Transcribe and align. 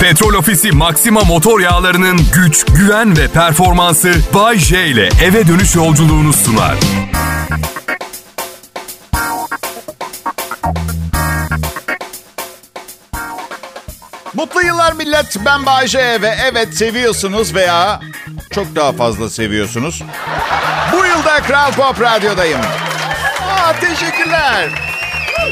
Petrol 0.00 0.34
Ofisi 0.34 0.72
Maxima 0.72 1.20
motor 1.20 1.60
yağlarının 1.60 2.20
güç, 2.34 2.64
güven 2.64 3.16
ve 3.16 3.28
performansı 3.28 4.14
Bay 4.34 4.58
J 4.58 4.86
ile 4.86 5.08
eve 5.22 5.48
dönüş 5.48 5.74
yolculuğunu 5.74 6.32
sunar. 6.32 6.76
Mutlu 14.34 14.62
yıllar 14.62 14.92
millet. 14.92 15.36
Ben 15.46 15.66
Bayce 15.66 16.22
ve 16.22 16.36
evet 16.50 16.74
seviyorsunuz 16.74 17.54
veya 17.54 18.00
çok 18.54 18.76
daha 18.76 18.92
fazla 18.92 19.30
seviyorsunuz. 19.30 20.02
Bu 20.92 21.06
yılda 21.06 21.42
Kral 21.42 21.72
Pop 21.72 22.00
Radyo'dayım. 22.00 22.60
Aa, 23.50 23.72
teşekkürler. 23.72 24.89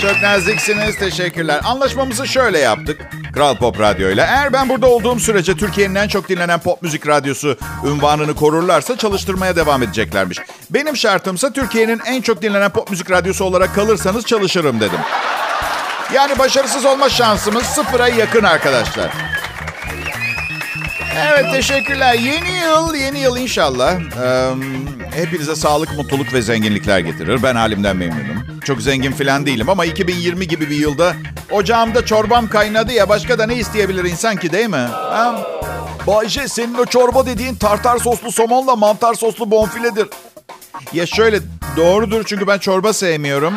Çok 0.03 0.23
naziksiniz. 0.23 0.99
Teşekkürler. 0.99 1.61
Anlaşmamızı 1.65 2.27
şöyle 2.27 2.59
yaptık. 2.59 3.01
Kral 3.35 3.57
Pop 3.57 3.81
Radyo 3.81 4.11
ile. 4.11 4.21
Eğer 4.21 4.53
ben 4.53 4.69
burada 4.69 4.87
olduğum 4.87 5.19
sürece 5.21 5.55
Türkiye'nin 5.55 5.95
en 5.95 6.09
çok 6.09 6.29
dinlenen 6.29 6.61
pop 6.61 6.83
müzik 6.83 7.07
radyosu 7.09 7.59
ünvanını 7.85 8.35
korurlarsa 8.35 8.97
çalıştırmaya 8.97 9.57
devam 9.57 9.83
edeceklermiş. 9.83 10.39
Benim 10.71 10.97
şartımsa 10.97 11.53
Türkiye'nin 11.53 12.01
en 12.07 12.23
çok 12.23 12.43
dinlenen 12.43 12.71
pop 12.71 12.91
müzik 12.91 13.11
radyosu 13.11 13.45
olarak 13.45 13.75
kalırsanız 13.75 14.25
çalışırım 14.27 14.81
dedim. 14.81 15.01
Yani 16.15 16.39
başarısız 16.39 16.85
olma 16.85 17.09
şansımız 17.09 17.63
sıfıra 17.63 18.09
yakın 18.09 18.45
arkadaşlar. 18.45 19.11
Evet 21.27 21.53
teşekkürler. 21.53 22.15
Yeni 22.15 22.51
yıl, 22.51 22.95
yeni 22.95 23.19
yıl 23.21 23.37
inşallah. 23.37 23.95
Ee, 23.95 24.51
hepinize 25.15 25.57
sağlık, 25.57 25.97
mutluluk 25.97 26.33
ve 26.33 26.43
zenginlikler 26.43 26.99
getirir. 26.99 27.43
Ben 27.43 27.55
halimden 27.55 27.97
memnunum. 27.97 28.61
Çok 28.65 28.83
zengin 28.83 29.13
falan 29.13 29.47
değilim 29.47 29.69
ama 29.69 29.85
2020 29.85 30.49
gibi 30.49 30.71
bir 30.71 30.77
yılda 30.77 31.13
ocağımda 31.51 32.05
çorbam 32.07 32.49
kaynadı 32.49 32.93
ya 32.93 33.09
başka 33.09 33.39
da 33.39 33.47
ne 33.47 33.55
isteyebilir 33.55 34.05
insan 34.05 34.37
ki 34.37 34.53
değil 34.53 34.69
mi? 34.69 34.89
Ha? 34.93 35.43
Bayce 36.07 36.49
senin 36.49 36.75
o 36.75 36.85
çorba 36.87 37.27
dediğin 37.27 37.55
tartar 37.55 37.99
soslu 37.99 38.33
somonla 38.33 38.77
mantar 38.77 39.15
soslu 39.15 39.51
bonfiledir. 39.51 40.09
Ya 40.93 41.07
şöyle 41.07 41.39
doğrudur 41.77 42.25
çünkü 42.27 42.47
ben 42.47 42.59
çorba 42.59 42.93
sevmiyorum. 42.93 43.55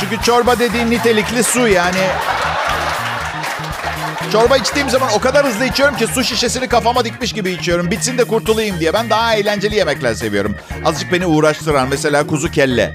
Çünkü 0.00 0.22
çorba 0.24 0.58
dediğin 0.58 0.90
nitelikli 0.90 1.42
su 1.44 1.68
yani. 1.68 2.06
Çorba 4.32 4.56
içtiğim 4.56 4.90
zaman 4.90 5.08
o 5.14 5.20
kadar 5.20 5.46
hızlı 5.46 5.64
içiyorum 5.64 5.96
ki 5.96 6.06
su 6.06 6.24
şişesini 6.24 6.68
kafama 6.68 7.04
dikmiş 7.04 7.32
gibi 7.32 7.50
içiyorum. 7.50 7.90
Bitsin 7.90 8.18
de 8.18 8.24
kurtulayım 8.24 8.80
diye. 8.80 8.92
Ben 8.92 9.10
daha 9.10 9.34
eğlenceli 9.34 9.76
yemekler 9.76 10.14
seviyorum. 10.14 10.56
Azıcık 10.84 11.12
beni 11.12 11.26
uğraştıran 11.26 11.88
mesela 11.88 12.26
kuzu 12.26 12.50
kelle. 12.50 12.94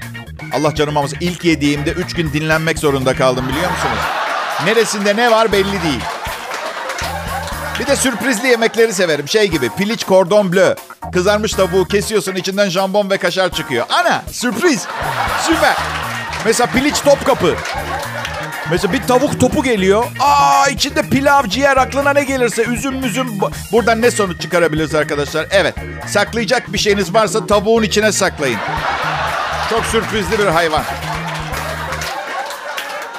Allah 0.52 0.74
canım 0.74 0.96
almasın. 0.96 1.18
İlk 1.20 1.44
yediğimde 1.44 1.90
üç 1.90 2.14
gün 2.14 2.32
dinlenmek 2.32 2.78
zorunda 2.78 3.16
kaldım 3.16 3.48
biliyor 3.48 3.70
musunuz? 3.70 3.98
Neresinde 4.64 5.16
ne 5.16 5.30
var 5.30 5.52
belli 5.52 5.82
değil. 5.82 6.00
Bir 7.80 7.86
de 7.86 7.96
sürprizli 7.96 8.48
yemekleri 8.48 8.92
severim. 8.92 9.28
Şey 9.28 9.46
gibi 9.48 9.68
piliç 9.68 10.04
kordon 10.04 10.52
bleu. 10.52 10.74
Kızarmış 11.12 11.52
tavuğu 11.52 11.84
kesiyorsun 11.84 12.34
içinden 12.34 12.68
jambon 12.68 13.10
ve 13.10 13.18
kaşar 13.18 13.52
çıkıyor. 13.52 13.86
Ana 13.90 14.22
sürpriz. 14.32 14.86
Süper. 15.46 15.76
Mesela 16.44 16.66
piliç 16.72 17.00
topkapı. 17.00 17.54
Mesela 18.70 18.92
bir 18.92 19.02
tavuk 19.02 19.40
topu 19.40 19.62
geliyor. 19.62 20.04
Aa 20.20 20.68
içinde 20.68 21.02
pilav, 21.02 21.44
ciğer 21.46 21.76
aklına 21.76 22.12
ne 22.12 22.24
gelirse 22.24 22.64
üzüm 22.64 22.94
müzüm. 22.94 23.28
Buradan 23.72 24.02
ne 24.02 24.10
sonuç 24.10 24.40
çıkarabiliriz 24.42 24.94
arkadaşlar? 24.94 25.46
Evet 25.50 25.74
saklayacak 26.06 26.72
bir 26.72 26.78
şeyiniz 26.78 27.14
varsa 27.14 27.46
tavuğun 27.46 27.82
içine 27.82 28.12
saklayın. 28.12 28.58
Çok 29.70 29.84
sürprizli 29.86 30.38
bir 30.38 30.46
hayvan. 30.46 30.82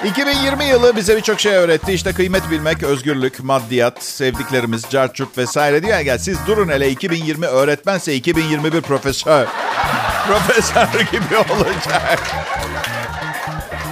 2020 0.05 0.65
yılı 0.65 0.95
bize 0.95 1.17
birçok 1.17 1.39
şey 1.39 1.53
öğretti. 1.53 1.93
İşte 1.93 2.13
kıymet 2.13 2.51
bilmek, 2.51 2.83
özgürlük, 2.83 3.43
maddiyat, 3.43 4.03
sevdiklerimiz, 4.03 4.83
carçurt 4.89 5.37
vesaire 5.37 5.83
diyor. 5.83 5.99
Gel 5.99 6.17
siz 6.17 6.37
durun 6.47 6.69
hele 6.69 6.89
2020 6.89 7.45
öğretmense 7.45 8.13
2021 8.13 8.81
profesör. 8.81 9.47
profesör 10.27 11.01
gibi 11.11 11.37
olacak. 11.37 12.19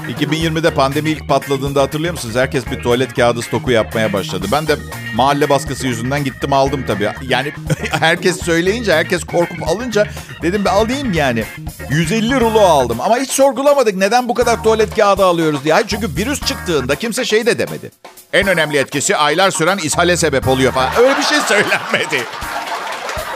2020'de 0.09 0.73
pandemi 0.73 1.09
ilk 1.09 1.27
patladığında 1.27 1.81
hatırlıyor 1.81 2.13
musunuz? 2.13 2.35
Herkes 2.35 2.71
bir 2.71 2.83
tuvalet 2.83 3.13
kağıdı 3.13 3.41
stoku 3.41 3.71
yapmaya 3.71 4.13
başladı. 4.13 4.45
Ben 4.51 4.67
de 4.67 4.75
mahalle 5.15 5.49
baskısı 5.49 5.87
yüzünden 5.87 6.23
gittim 6.23 6.53
aldım 6.53 6.83
tabii. 6.87 7.09
Yani 7.21 7.53
herkes 7.99 8.41
söyleyince, 8.41 8.93
herkes 8.93 9.23
korkup 9.23 9.67
alınca 9.69 10.07
dedim 10.41 10.65
bir 10.65 10.69
alayım 10.69 11.13
yani. 11.13 11.43
150 11.89 12.39
rulo 12.39 12.59
aldım 12.59 13.01
ama 13.01 13.17
hiç 13.17 13.29
sorgulamadık 13.29 13.95
neden 13.95 14.29
bu 14.29 14.33
kadar 14.33 14.63
tuvalet 14.63 14.95
kağıdı 14.95 15.25
alıyoruz 15.25 15.63
diye. 15.63 15.73
Hayır, 15.73 15.87
çünkü 15.87 16.07
virüs 16.17 16.45
çıktığında 16.45 16.95
kimse 16.95 17.25
şey 17.25 17.45
de 17.45 17.59
demedi. 17.59 17.91
En 18.33 18.47
önemli 18.47 18.77
etkisi 18.77 19.17
aylar 19.17 19.51
süren 19.51 19.77
ishale 19.77 20.17
sebep 20.17 20.47
oluyor 20.47 20.73
falan. 20.73 20.89
Öyle 20.99 21.17
bir 21.17 21.23
şey 21.23 21.39
söylenmedi. 21.39 22.23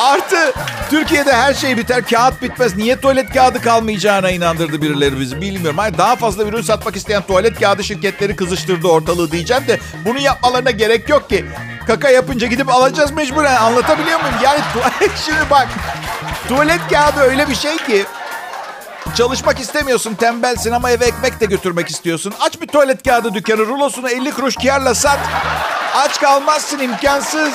Artı 0.02 0.54
Türkiye'de 0.90 1.34
her 1.34 1.54
şey 1.54 1.78
biter, 1.78 2.06
kağıt 2.06 2.42
bitmez. 2.42 2.78
Niye 2.78 3.00
tuvalet 3.00 3.34
kağıdı 3.34 3.62
kalmayacağına 3.62 4.30
inandırdı 4.32 4.82
birileri 4.82 5.20
bizi 5.20 5.42
bilmiyorum. 5.42 5.78
Hayır, 5.78 5.98
daha 5.98 6.16
fazla 6.16 6.44
ürün 6.44 6.62
satmak 6.62 6.96
isteyen 6.96 7.22
tuvalet 7.22 7.60
kağıdı 7.60 7.84
şirketleri 7.84 8.36
kızıştırdı 8.36 8.88
ortalığı 8.88 9.32
diyeceğim 9.32 9.64
de 9.68 9.80
bunu 10.06 10.20
yapmalarına 10.20 10.72
gerek 10.72 11.10
yok 11.10 11.30
ki. 11.30 11.46
Kaka 11.88 12.10
yapınca 12.10 12.48
gidip 12.48 12.70
alacağız 12.70 13.12
mecburen. 13.12 13.56
Anlatabiliyor 13.56 14.20
muyum? 14.20 14.36
Yani 14.44 14.60
tuvalet 14.74 15.18
şimdi 15.26 15.50
bak. 15.50 15.68
Tuvalet 16.48 16.82
kağıdı 16.90 17.20
öyle 17.20 17.50
bir 17.50 17.56
şey 17.56 17.78
ki 17.78 18.06
Çalışmak 19.18 19.60
istemiyorsun, 19.60 20.16
tembelsin 20.16 20.72
ama 20.72 20.92
eve 20.92 21.06
ekmek 21.06 21.40
de 21.40 21.46
götürmek 21.46 21.90
istiyorsun. 21.90 22.34
Aç 22.40 22.62
bir 22.62 22.68
tuvalet 22.68 23.04
kağıdı 23.04 23.34
dükkanı, 23.34 23.66
rulosunu 23.66 24.10
50 24.10 24.32
kuruş 24.32 24.56
kârla 24.56 24.96
sat. 24.96 25.20
Aç 25.96 26.20
kalmazsın, 26.22 26.80
imkansız. 26.80 27.54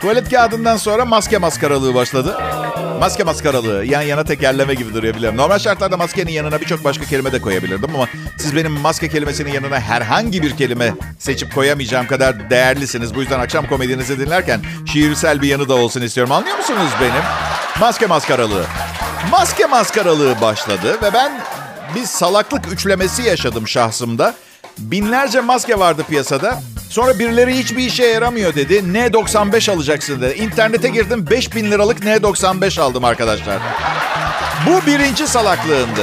Tuvalet 0.00 0.30
kağıdından 0.30 0.76
sonra 0.76 1.04
maske 1.04 1.38
maskaralığı 1.38 1.94
başladı. 1.94 2.38
Maske 3.00 3.24
maskaralığı 3.24 3.84
yan 3.84 4.02
yana 4.02 4.24
tekerleme 4.24 4.74
gibi 4.74 4.94
duruyor 4.94 5.14
biliyorum. 5.14 5.38
Normal 5.38 5.58
şartlarda 5.58 5.96
maskenin 5.96 6.32
yanına 6.32 6.60
birçok 6.60 6.84
başka 6.84 7.04
kelime 7.04 7.32
de 7.32 7.40
koyabilirdim 7.40 7.94
ama 7.94 8.06
siz 8.38 8.56
benim 8.56 8.72
maske 8.72 9.08
kelimesinin 9.08 9.52
yanına 9.52 9.80
herhangi 9.80 10.42
bir 10.42 10.56
kelime 10.56 10.94
seçip 11.18 11.54
koyamayacağım 11.54 12.06
kadar 12.06 12.50
değerlisiniz. 12.50 13.14
Bu 13.14 13.20
yüzden 13.20 13.40
akşam 13.40 13.66
komedinizi 13.68 14.18
dinlerken 14.18 14.60
şiirsel 14.92 15.42
bir 15.42 15.48
yanı 15.48 15.68
da 15.68 15.74
olsun 15.74 16.02
istiyorum. 16.02 16.32
Anlıyor 16.32 16.56
musunuz 16.56 16.90
benim? 17.00 17.22
Maske 17.80 18.06
maskaralığı. 18.06 18.64
Maske 19.30 19.66
maskaralığı 19.66 20.40
başladı 20.40 20.98
ve 21.02 21.12
ben 21.14 21.40
bir 21.94 22.04
salaklık 22.04 22.72
üçlemesi 22.72 23.22
yaşadım 23.22 23.68
şahsımda. 23.68 24.34
Binlerce 24.78 25.40
maske 25.40 25.78
vardı 25.78 26.04
piyasada. 26.08 26.60
Sonra 26.96 27.18
birileri 27.18 27.58
hiçbir 27.58 27.84
işe 27.84 28.04
yaramıyor 28.04 28.54
dedi. 28.54 28.74
N95 28.74 29.72
alacaksın 29.72 30.20
dedi. 30.20 30.34
İnternete 30.34 30.88
girdim 30.88 31.26
5000 31.30 31.70
liralık 31.70 31.98
N95 32.00 32.80
aldım 32.80 33.04
arkadaşlar. 33.04 33.58
Bu 34.66 34.86
birinci 34.86 35.26
salaklığındı. 35.26 36.00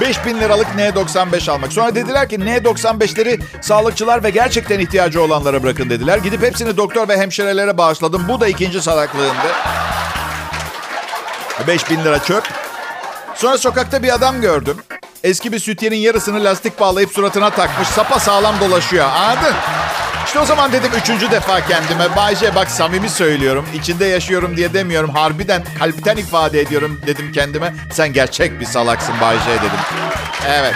5000 0.00 0.40
liralık 0.40 0.66
N95 0.66 1.50
almak. 1.50 1.72
Sonra 1.72 1.94
dediler 1.94 2.28
ki 2.28 2.36
N95'leri 2.36 3.40
sağlıkçılar 3.60 4.24
ve 4.24 4.30
gerçekten 4.30 4.78
ihtiyacı 4.78 5.22
olanlara 5.22 5.62
bırakın 5.62 5.90
dediler. 5.90 6.18
Gidip 6.18 6.42
hepsini 6.42 6.76
doktor 6.76 7.08
ve 7.08 7.16
hemşirelere 7.16 7.78
bağışladım. 7.78 8.28
Bu 8.28 8.40
da 8.40 8.48
ikinci 8.48 8.82
salaklığındı. 8.82 9.48
5000 11.66 12.04
lira 12.04 12.22
çöp. 12.22 12.44
Sonra 13.34 13.58
sokakta 13.58 14.02
bir 14.02 14.14
adam 14.14 14.40
gördüm. 14.40 14.76
Eski 15.24 15.52
bir 15.52 15.58
sütyenin 15.58 15.96
yarısını 15.96 16.44
lastik 16.44 16.80
bağlayıp 16.80 17.12
suratına 17.12 17.50
takmış. 17.50 17.88
Sapa 17.88 18.18
sağlam 18.18 18.60
dolaşıyor. 18.60 19.06
Anladın? 19.06 19.54
İşte 20.30 20.40
o 20.40 20.44
zaman 20.44 20.72
dedim 20.72 20.90
üçüncü 21.02 21.30
defa 21.30 21.60
kendime. 21.60 22.16
Bayce 22.16 22.54
bak 22.54 22.70
samimi 22.70 23.08
söylüyorum. 23.10 23.66
İçinde 23.74 24.06
yaşıyorum 24.06 24.56
diye 24.56 24.74
demiyorum. 24.74 25.10
Harbiden 25.10 25.64
kalpten 25.78 26.16
ifade 26.16 26.60
ediyorum 26.60 27.00
dedim 27.06 27.32
kendime. 27.32 27.74
Sen 27.92 28.12
gerçek 28.12 28.60
bir 28.60 28.64
salaksın 28.64 29.14
Bayce 29.20 29.50
dedim. 29.50 29.80
Evet. 30.48 30.74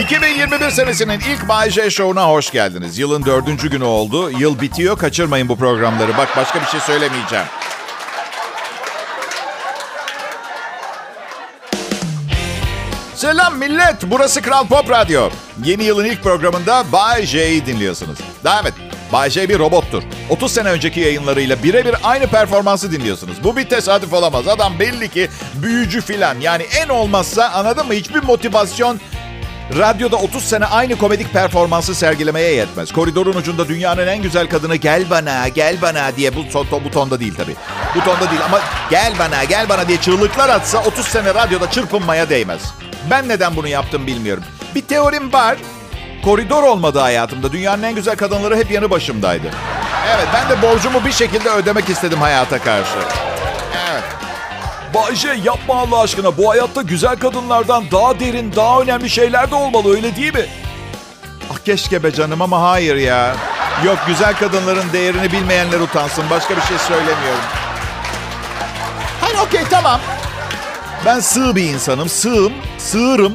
2021 0.00 0.70
senesinin 0.70 1.20
ilk 1.20 1.48
Bay 1.48 1.70
J 1.70 1.90
Show'una 1.90 2.28
hoş 2.28 2.50
geldiniz. 2.50 2.98
Yılın 2.98 3.24
dördüncü 3.24 3.70
günü 3.70 3.84
oldu. 3.84 4.30
Yıl 4.30 4.60
bitiyor. 4.60 4.98
Kaçırmayın 4.98 5.48
bu 5.48 5.56
programları. 5.56 6.16
Bak 6.18 6.36
başka 6.36 6.60
bir 6.60 6.66
şey 6.66 6.80
söylemeyeceğim. 6.80 7.46
Selam 13.16 13.58
millet. 13.58 13.96
Burası 14.02 14.42
Kral 14.42 14.66
Pop 14.66 14.90
Radyo. 14.90 15.30
Yeni 15.64 15.84
yılın 15.84 16.04
ilk 16.04 16.22
programında 16.22 16.84
Bay 16.92 17.26
J'yi 17.26 17.66
dinliyorsunuz. 17.66 18.18
Daha 18.44 18.60
evet. 18.62 18.72
Bay 19.12 19.30
J 19.30 19.48
bir 19.48 19.58
robottur. 19.58 20.02
30 20.30 20.52
sene 20.52 20.68
önceki 20.68 21.00
yayınlarıyla 21.00 21.62
birebir 21.62 21.94
aynı 22.02 22.26
performansı 22.26 22.92
dinliyorsunuz. 22.92 23.44
Bu 23.44 23.56
bir 23.56 23.68
tesadüf 23.68 24.12
olamaz. 24.12 24.48
Adam 24.48 24.78
belli 24.78 25.08
ki 25.08 25.28
büyücü 25.54 26.00
filan. 26.00 26.40
Yani 26.40 26.62
en 26.62 26.88
olmazsa 26.88 27.48
anladın 27.48 27.86
mı? 27.86 27.94
Hiçbir 27.94 28.22
motivasyon 28.22 29.00
Radyoda 29.78 30.16
30 30.16 30.44
sene 30.44 30.64
aynı 30.64 30.98
komedik 30.98 31.32
performansı 31.32 31.94
sergilemeye 31.94 32.52
yetmez. 32.52 32.92
Koridorun 32.92 33.36
ucunda 33.36 33.68
dünyanın 33.68 34.06
en 34.06 34.22
güzel 34.22 34.48
kadını 34.48 34.76
gel 34.76 35.10
bana, 35.10 35.48
gel 35.48 35.82
bana 35.82 36.16
diye 36.16 36.36
bu, 36.36 36.48
ton, 36.48 36.66
bu 36.84 36.90
tonda 36.90 37.20
değil 37.20 37.34
tabii. 37.36 37.56
Bu 37.94 38.04
tonda 38.04 38.30
değil 38.30 38.44
ama 38.44 38.60
gel 38.90 39.12
bana, 39.18 39.44
gel 39.44 39.68
bana 39.68 39.88
diye 39.88 40.00
çığlıklar 40.00 40.48
atsa 40.48 40.78
30 40.78 41.06
sene 41.06 41.34
radyoda 41.34 41.70
çırpınmaya 41.70 42.30
değmez. 42.30 42.62
Ben 43.10 43.28
neden 43.28 43.56
bunu 43.56 43.68
yaptım 43.68 44.06
bilmiyorum. 44.06 44.44
Bir 44.74 44.82
teorim 44.82 45.32
var. 45.32 45.56
koridor 46.24 46.62
olmadı 46.62 46.98
hayatımda. 46.98 47.52
Dünyanın 47.52 47.82
en 47.82 47.94
güzel 47.94 48.16
kadınları 48.16 48.56
hep 48.56 48.70
yanı 48.70 48.90
başımdaydı. 48.90 49.46
Evet 50.14 50.26
ben 50.34 50.48
de 50.50 50.62
borcumu 50.62 51.04
bir 51.04 51.12
şekilde 51.12 51.50
ödemek 51.50 51.88
istedim 51.88 52.20
hayata 52.20 52.58
karşı. 52.58 52.98
Evet. 53.90 54.02
Bayce 54.94 55.28
yapma 55.44 55.74
Allah 55.74 56.00
aşkına. 56.00 56.36
Bu 56.38 56.50
hayatta 56.50 56.82
güzel 56.82 57.16
kadınlardan 57.16 57.84
daha 57.92 58.20
derin, 58.20 58.52
daha 58.56 58.80
önemli 58.80 59.10
şeyler 59.10 59.50
de 59.50 59.54
olmalı 59.54 59.94
öyle 59.96 60.16
değil 60.16 60.34
mi? 60.34 60.46
Ah 61.52 61.58
keşke 61.64 62.02
be 62.02 62.12
canım 62.12 62.42
ama 62.42 62.62
hayır 62.62 62.96
ya. 62.96 63.36
Yok 63.84 63.98
güzel 64.06 64.34
kadınların 64.36 64.92
değerini 64.92 65.32
bilmeyenler 65.32 65.80
utansın. 65.80 66.24
Başka 66.30 66.56
bir 66.56 66.62
şey 66.62 66.78
söylemiyorum. 66.78 67.44
Hayır 69.20 69.36
okey 69.46 69.60
tamam. 69.70 70.00
Ben 71.04 71.20
sığ 71.20 71.56
bir 71.56 71.62
insanım. 71.64 72.08
Sığım, 72.08 72.52
sığırım. 72.78 73.34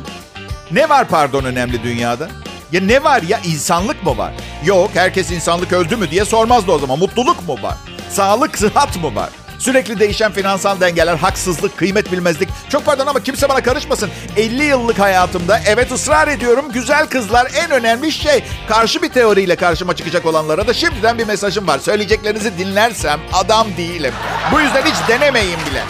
Ne 0.71 0.89
var 0.89 1.07
pardon 1.07 1.43
önemli 1.43 1.83
dünyada? 1.83 2.29
Ya 2.71 2.81
ne 2.81 3.03
var 3.03 3.21
ya 3.21 3.39
insanlık 3.45 4.03
mı 4.03 4.17
var? 4.17 4.33
Yok 4.65 4.91
herkes 4.93 5.31
insanlık 5.31 5.73
öldü 5.73 5.95
mü 5.95 6.11
diye 6.11 6.25
sormazdı 6.25 6.71
o 6.71 6.79
zaman. 6.79 6.99
Mutluluk 6.99 7.47
mu 7.47 7.57
var? 7.63 7.75
Sağlık, 8.09 8.57
sıhhat 8.57 8.97
mı 8.97 9.15
var? 9.15 9.29
Sürekli 9.59 9.99
değişen 9.99 10.31
finansal 10.31 10.79
dengeler, 10.79 11.15
haksızlık, 11.15 11.77
kıymet 11.77 12.11
bilmezlik. 12.11 12.49
Çok 12.69 12.85
pardon 12.85 13.07
ama 13.07 13.19
kimse 13.23 13.49
bana 13.49 13.63
karışmasın. 13.63 14.09
50 14.37 14.63
yıllık 14.63 14.99
hayatımda 14.99 15.59
evet 15.67 15.91
ısrar 15.91 16.27
ediyorum. 16.27 16.71
Güzel 16.73 17.07
kızlar 17.07 17.51
en 17.55 17.71
önemli 17.71 18.11
şey. 18.11 18.43
Karşı 18.69 19.01
bir 19.01 19.09
teoriyle 19.09 19.55
karşıma 19.55 19.95
çıkacak 19.95 20.25
olanlara 20.25 20.67
da 20.67 20.73
şimdiden 20.73 21.17
bir 21.17 21.27
mesajım 21.27 21.67
var. 21.67 21.79
Söyleyeceklerinizi 21.79 22.57
dinlersem 22.57 23.19
adam 23.33 23.67
değilim. 23.77 24.13
Bu 24.51 24.59
yüzden 24.61 24.85
hiç 24.85 25.09
denemeyin 25.09 25.59
bile. 25.71 25.83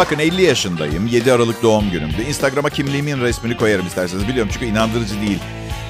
Bakın 0.00 0.18
50 0.18 0.42
yaşındayım. 0.42 1.06
7 1.06 1.32
Aralık 1.32 1.62
doğum 1.62 1.90
günümdü. 1.90 2.22
Instagram'a 2.22 2.70
kimliğimin 2.70 3.20
resmini 3.20 3.56
koyarım 3.56 3.86
isterseniz. 3.86 4.28
Biliyorum 4.28 4.50
çünkü 4.52 4.66
inandırıcı 4.66 5.20
değil. 5.20 5.38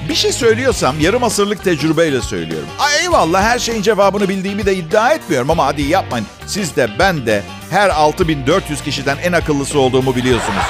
Bir 0.09 0.15
şey 0.15 0.31
söylüyorsam 0.33 0.99
yarım 0.99 1.23
asırlık 1.23 1.63
tecrübeyle 1.63 2.21
söylüyorum. 2.21 2.67
Ay 2.79 3.01
eyvallah 3.01 3.43
her 3.43 3.59
şeyin 3.59 3.81
cevabını 3.81 4.29
bildiğimi 4.29 4.65
de 4.65 4.75
iddia 4.75 5.13
etmiyorum 5.13 5.49
ama 5.49 5.65
hadi 5.65 5.81
yapmayın. 5.81 6.27
Siz 6.45 6.75
de 6.75 6.89
ben 6.99 7.25
de 7.25 7.43
her 7.69 7.89
6400 7.89 8.81
kişiden 8.81 9.17
en 9.17 9.31
akıllısı 9.31 9.79
olduğumu 9.79 10.15
biliyorsunuz. 10.15 10.63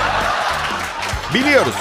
Biliyoruz. 1.34 1.76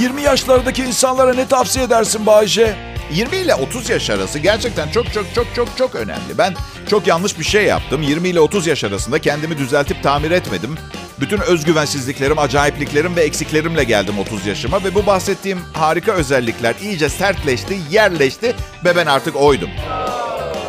20 0.00 0.22
yaşlardaki 0.22 0.82
insanlara 0.82 1.34
ne 1.34 1.46
tavsiye 1.46 1.84
edersin 1.84 2.26
Bayce? 2.26 2.85
20 3.12 3.36
ile 3.36 3.54
30 3.54 3.90
yaş 3.90 4.10
arası 4.10 4.38
gerçekten 4.38 4.90
çok 4.90 5.12
çok 5.12 5.34
çok 5.34 5.46
çok 5.56 5.68
çok 5.78 5.94
önemli. 5.94 6.38
Ben 6.38 6.54
çok 6.90 7.06
yanlış 7.06 7.38
bir 7.38 7.44
şey 7.44 7.64
yaptım. 7.64 8.02
20 8.02 8.28
ile 8.28 8.40
30 8.40 8.66
yaş 8.66 8.84
arasında 8.84 9.18
kendimi 9.18 9.58
düzeltip 9.58 10.02
tamir 10.02 10.30
etmedim. 10.30 10.74
Bütün 11.20 11.40
özgüvensizliklerim, 11.40 12.38
acayipliklerim 12.38 13.16
ve 13.16 13.22
eksiklerimle 13.22 13.84
geldim 13.84 14.18
30 14.18 14.46
yaşıma 14.46 14.84
ve 14.84 14.94
bu 14.94 15.06
bahsettiğim 15.06 15.58
harika 15.72 16.12
özellikler 16.12 16.74
iyice 16.82 17.08
sertleşti, 17.08 17.78
yerleşti 17.90 18.54
ve 18.84 18.96
ben 18.96 19.06
artık 19.06 19.36
oydum. 19.36 19.70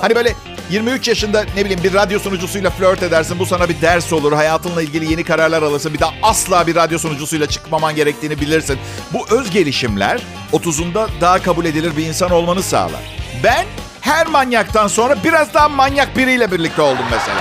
Hani 0.01 0.15
böyle 0.15 0.33
23 0.69 1.07
yaşında 1.07 1.45
ne 1.55 1.65
bileyim 1.65 1.83
bir 1.83 1.93
radyo 1.93 2.19
sunucusuyla 2.19 2.69
flört 2.69 3.03
edersin. 3.03 3.39
Bu 3.39 3.45
sana 3.45 3.69
bir 3.69 3.81
ders 3.81 4.13
olur. 4.13 4.33
Hayatınla 4.33 4.81
ilgili 4.81 5.11
yeni 5.11 5.23
kararlar 5.23 5.61
alırsın. 5.61 5.93
Bir 5.93 5.99
daha 5.99 6.13
asla 6.23 6.67
bir 6.67 6.75
radyo 6.75 6.99
sunucusuyla 6.99 7.47
çıkmaman 7.47 7.95
gerektiğini 7.95 8.41
bilirsin. 8.41 8.79
Bu 9.13 9.25
öz 9.29 9.51
gelişimler 9.51 10.21
30'unda 10.53 11.07
daha 11.21 11.41
kabul 11.41 11.65
edilir 11.65 11.97
bir 11.97 12.05
insan 12.05 12.31
olmanı 12.31 12.63
sağlar. 12.63 13.01
Ben 13.43 13.65
her 14.01 14.27
manyaktan 14.27 14.87
sonra 14.87 15.15
biraz 15.23 15.53
daha 15.53 15.69
manyak 15.69 16.17
biriyle 16.17 16.51
birlikte 16.51 16.81
oldum 16.81 17.05
mesela. 17.11 17.39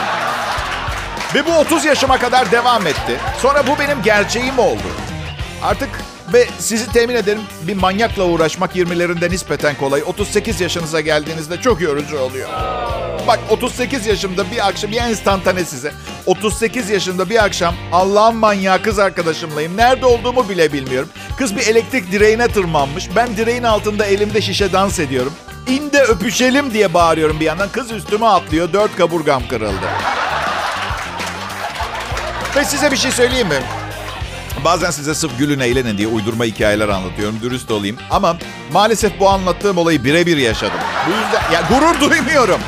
Ve 1.34 1.46
bu 1.46 1.58
30 1.58 1.84
yaşıma 1.84 2.19
kadar 2.19 2.52
devam 2.52 2.87
etti. 2.87 3.17
Sonra 3.43 3.67
bu 3.67 3.79
benim 3.79 4.02
gerçeğim 4.02 4.58
oldu. 4.58 4.87
Artık 5.62 5.88
ve 6.32 6.46
sizi 6.58 6.93
temin 6.93 7.14
ederim 7.14 7.43
bir 7.62 7.76
manyakla 7.76 8.25
uğraşmak 8.25 8.76
20'lerinde 8.76 9.31
nispeten 9.31 9.75
kolay. 9.76 10.02
38 10.06 10.61
yaşınıza 10.61 11.00
geldiğinizde 11.00 11.61
çok 11.61 11.81
yorucu 11.81 12.19
oluyor. 12.19 12.49
Bak 13.26 13.38
38 13.50 14.06
yaşımda 14.06 14.50
bir 14.50 14.69
akşam 14.69 14.93
bir 14.93 14.96
enstantane 14.96 15.64
size. 15.64 15.93
38 16.26 16.90
yaşında 16.90 17.31
bir 17.31 17.44
akşam 17.44 17.75
Allah'ın 17.93 18.37
manyağı 18.37 18.82
kız 18.82 18.99
arkadaşımlayım. 18.99 19.76
Nerede 19.76 20.06
olduğumu 20.06 20.49
bile 20.49 20.73
bilmiyorum. 20.73 21.08
Kız 21.38 21.56
bir 21.56 21.67
elektrik 21.67 22.12
direğine 22.12 22.49
tırmanmış. 22.49 23.08
Ben 23.17 23.37
direğin 23.37 23.62
altında 23.62 24.05
elimde 24.05 24.40
şişe 24.40 24.72
dans 24.72 24.99
ediyorum. 24.99 25.32
İn 25.69 25.93
de 25.93 26.02
öpüşelim 26.02 26.72
diye 26.72 26.94
bağırıyorum 26.94 27.40
bir 27.40 27.44
yandan. 27.44 27.69
Kız 27.69 27.90
üstüme 27.90 28.26
atlıyor. 28.26 28.72
Dört 28.72 28.96
kaburgam 28.96 29.49
kırıldı. 29.49 29.87
Ve 32.56 32.64
size 32.64 32.93
bir 32.93 32.96
şey 32.96 33.11
söyleyeyim 33.11 33.49
mi? 33.49 33.62
Bazen 34.64 34.91
size 34.91 35.14
sırf 35.14 35.38
gülün 35.38 35.61
eğlenin 35.61 35.99
diye 35.99 36.08
uydurma 36.08 36.44
hikayeler 36.44 36.88
anlatıyorum. 36.88 37.38
Dürüst 37.43 37.70
olayım. 37.70 37.97
Ama 38.11 38.37
maalesef 38.73 39.20
bu 39.20 39.29
anlattığım 39.31 39.79
olayı 39.79 40.05
birebir 40.05 40.37
yaşadım. 40.37 40.81
Bu 41.06 41.11
yüzden 41.11 41.53
ya 41.53 41.62
gurur 41.69 42.00
duymuyorum 42.11 42.61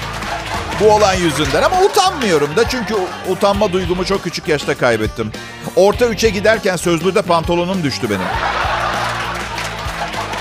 bu 0.80 0.92
olan 0.92 1.14
yüzünden 1.14 1.62
ama 1.62 1.82
utanmıyorum 1.82 2.56
da 2.56 2.68
çünkü 2.68 2.94
utanma 3.28 3.72
duygumu 3.72 4.04
çok 4.04 4.24
küçük 4.24 4.48
yaşta 4.48 4.76
kaybettim. 4.76 5.32
Orta 5.76 6.06
üçe 6.06 6.30
giderken 6.30 6.76
sözlüde 6.76 7.22
pantolonum 7.22 7.82
düştü 7.82 8.10
benim. 8.10 8.26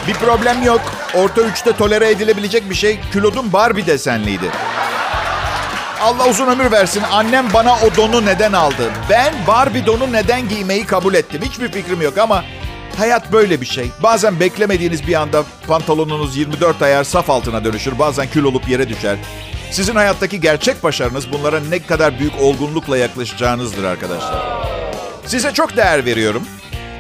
Bir 0.08 0.14
problem 0.14 0.64
yok. 0.64 0.82
Orta 1.14 1.42
üçte 1.42 1.72
tolere 1.72 2.10
edilebilecek 2.10 2.70
bir 2.70 2.76
şey. 2.76 3.00
Külodum 3.12 3.54
Barbie 3.54 3.86
desenliydi. 3.86 4.52
Allah 6.02 6.30
uzun 6.30 6.48
ömür 6.48 6.72
versin. 6.72 7.04
Annem 7.12 7.46
bana 7.54 7.76
o 7.76 7.96
donu 7.96 8.26
neden 8.26 8.54
aldı? 8.54 8.92
Ben 9.10 9.34
Barbie 9.48 9.86
donu 9.86 10.12
neden 10.12 10.50
giymeyi 10.50 10.86
kabul 10.86 11.14
ettim? 11.14 11.42
Hiçbir 11.46 11.72
fikrim 11.72 12.02
yok 12.02 12.18
ama 12.18 12.44
hayat 12.98 13.32
böyle 13.32 13.62
bir 13.62 13.66
şey. 13.66 13.90
Bazen 14.04 14.40
beklemediğiniz 14.40 15.08
bir 15.08 15.14
anda 15.14 15.44
pantolonunuz 15.68 16.38
24 16.38 16.82
ayar 16.82 17.04
saf 17.04 17.30
altına 17.30 17.64
dönüşür. 17.66 18.00
Bazen 18.00 18.28
kül 18.30 18.44
olup 18.44 18.70
yere 18.70 18.90
düşer. 18.90 19.18
Sizin 19.72 19.96
hayattaki 19.96 20.42
gerçek 20.42 20.84
başarınız 20.84 21.32
bunlara 21.32 21.60
ne 21.60 21.80
kadar 21.80 22.20
büyük 22.20 22.42
olgunlukla 22.42 22.98
yaklaşacağınızdır 22.98 23.84
arkadaşlar. 23.84 24.46
Size 25.26 25.54
çok 25.54 25.78
değer 25.78 26.06
veriyorum. 26.06 26.44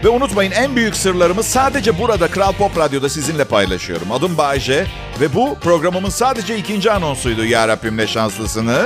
Ve 0.04 0.10
unutmayın 0.10 0.52
en 0.52 0.76
büyük 0.76 0.96
sırlarımı 0.96 1.44
sadece 1.44 2.00
burada 2.00 2.28
Kral 2.28 2.54
Pop 2.54 2.78
Radyo'da 2.78 3.10
sizinle 3.10 3.44
paylaşıyorum. 3.44 4.12
Adım 4.12 4.38
Bayce 4.38 4.88
ve 5.22 5.34
bu 5.36 5.58
programımın 5.62 6.10
sadece 6.10 6.58
ikinci 6.58 6.92
anonsuydu. 6.92 7.46
Ya 7.46 7.68
Rabbim 7.68 7.98
ne 7.98 8.08
şanslısınız. 8.08 8.86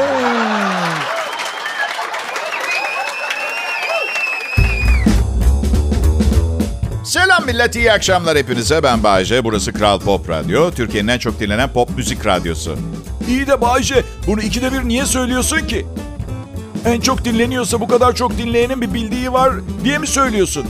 Selam 7.04 7.46
millet, 7.46 7.76
iyi 7.76 7.92
akşamlar 7.92 8.38
hepinize. 8.38 8.84
Ben 8.84 9.04
Bayce, 9.04 9.44
burası 9.44 9.74
Kral 9.74 10.00
Pop 10.00 10.30
Radyo. 10.30 10.72
Türkiye'nin 10.72 11.08
en 11.08 11.18
çok 11.20 11.40
dinlenen 11.40 11.74
pop 11.74 11.98
müzik 11.98 12.26
radyosu. 12.26 12.78
İyi 13.28 13.48
de 13.48 13.62
Bayce 13.62 14.04
bunu 14.28 14.42
ikide 14.42 14.74
bir 14.74 14.88
niye 14.88 15.06
söylüyorsun 15.06 15.60
ki? 15.68 15.86
En 16.86 17.02
çok 17.02 17.26
dinleniyorsa 17.26 17.82
bu 17.82 17.88
kadar 17.88 18.16
çok 18.16 18.38
dinleyenin 18.38 18.82
bir 18.82 18.94
bildiği 18.94 19.34
var 19.34 19.54
diye 19.84 19.98
mi 19.98 20.08
söylüyorsun? 20.08 20.66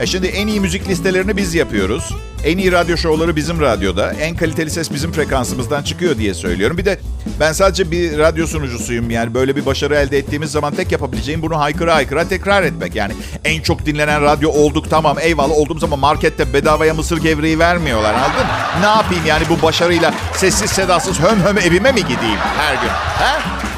E 0.00 0.06
şimdi 0.06 0.26
en 0.26 0.46
iyi 0.46 0.60
müzik 0.60 0.88
listelerini 0.88 1.36
biz 1.36 1.54
yapıyoruz. 1.54 2.14
En 2.44 2.58
iyi 2.58 2.72
radyo 2.72 2.96
şovları 2.96 3.36
bizim 3.36 3.60
radyoda. 3.60 4.12
En 4.12 4.36
kaliteli 4.36 4.70
ses 4.70 4.92
bizim 4.92 5.12
frekansımızdan 5.12 5.82
çıkıyor 5.82 6.18
diye 6.18 6.34
söylüyorum. 6.34 6.78
Bir 6.78 6.84
de 6.84 6.98
ben 7.40 7.52
sadece 7.52 7.90
bir 7.90 8.18
radyo 8.18 8.46
sunucusuyum. 8.46 9.10
Yani 9.10 9.34
böyle 9.34 9.56
bir 9.56 9.66
başarı 9.66 9.94
elde 9.94 10.18
ettiğimiz 10.18 10.50
zaman 10.50 10.74
tek 10.74 10.92
yapabileceğim 10.92 11.42
bunu 11.42 11.58
haykıra 11.58 11.94
haykıra 11.94 12.28
tekrar 12.28 12.62
etmek. 12.62 12.94
Yani 12.94 13.12
en 13.44 13.62
çok 13.62 13.86
dinlenen 13.86 14.22
radyo 14.22 14.50
olduk 14.50 14.90
tamam 14.90 15.16
eyvallah 15.20 15.58
olduğum 15.58 15.78
zaman 15.78 15.98
markette 15.98 16.52
bedavaya 16.52 16.94
mısır 16.94 17.16
gevreği 17.16 17.58
vermiyorlar 17.58 18.14
anladın 18.14 18.46
Ne 18.80 18.86
yapayım 18.86 19.26
yani 19.26 19.44
bu 19.50 19.62
başarıyla 19.62 20.14
sessiz 20.34 20.70
sedasız 20.70 21.20
höm 21.20 21.40
höm 21.44 21.58
evime 21.58 21.92
mi 21.92 22.00
gideyim 22.00 22.38
her 22.58 22.74
gün? 22.74 22.90
He? 23.18 23.69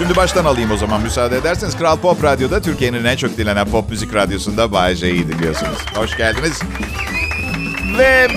Şimdi 0.00 0.16
baştan 0.16 0.44
alayım 0.44 0.70
o 0.70 0.76
zaman 0.76 1.02
müsaade 1.02 1.36
ederseniz. 1.36 1.76
Kral 1.76 1.96
Pop 1.96 2.24
Radyo'da 2.24 2.62
Türkiye'nin 2.62 3.04
en 3.04 3.16
çok 3.16 3.36
dinlenen 3.36 3.70
pop 3.70 3.90
müzik 3.90 4.14
radyosunda 4.14 4.72
Bay 4.72 4.96
dinliyorsunuz. 4.96 5.78
Hoş 5.94 6.16
geldiniz. 6.16 6.60
Ve 7.98 8.28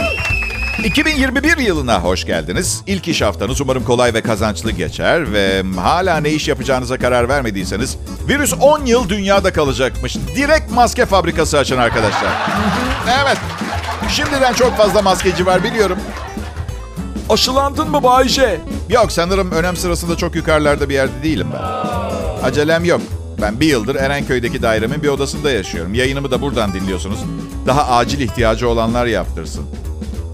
2021 0.83 1.57
yılına 1.57 1.99
hoş 2.03 2.25
geldiniz. 2.25 2.83
İlk 2.87 3.07
iş 3.07 3.21
haftanız 3.21 3.61
umarım 3.61 3.83
kolay 3.83 4.13
ve 4.13 4.21
kazançlı 4.21 4.71
geçer 4.71 5.33
ve 5.33 5.63
hala 5.81 6.17
ne 6.17 6.29
iş 6.29 6.47
yapacağınıza 6.47 6.97
karar 6.97 7.29
vermediyseniz 7.29 7.97
virüs 8.27 8.53
10 8.61 8.85
yıl 8.85 9.09
dünyada 9.09 9.53
kalacakmış. 9.53 10.15
Direkt 10.35 10.71
maske 10.71 11.05
fabrikası 11.05 11.57
açın 11.57 11.77
arkadaşlar. 11.77 12.31
evet. 13.23 13.37
Şimdiden 14.09 14.53
çok 14.53 14.77
fazla 14.77 15.01
maskeci 15.01 15.45
var 15.45 15.63
biliyorum. 15.63 15.97
Aşılandın 17.33 17.89
mı 17.89 18.03
Bayce? 18.03 18.61
Yok 18.89 19.11
sanırım 19.11 19.51
önem 19.51 19.77
sırasında 19.77 20.17
çok 20.17 20.35
yukarılarda 20.35 20.89
bir 20.89 20.93
yerde 20.93 21.23
değilim 21.23 21.47
ben. 21.53 21.61
Acelem 22.47 22.85
yok. 22.85 23.01
Ben 23.41 23.59
bir 23.59 23.65
yıldır 23.65 23.95
Erenköy'deki 23.95 24.61
dairemin 24.61 25.03
bir 25.03 25.07
odasında 25.07 25.51
yaşıyorum. 25.51 25.93
Yayınımı 25.93 26.31
da 26.31 26.41
buradan 26.41 26.73
dinliyorsunuz. 26.73 27.19
Daha 27.67 27.97
acil 27.97 28.19
ihtiyacı 28.19 28.69
olanlar 28.69 29.05
yaptırsın. 29.05 29.65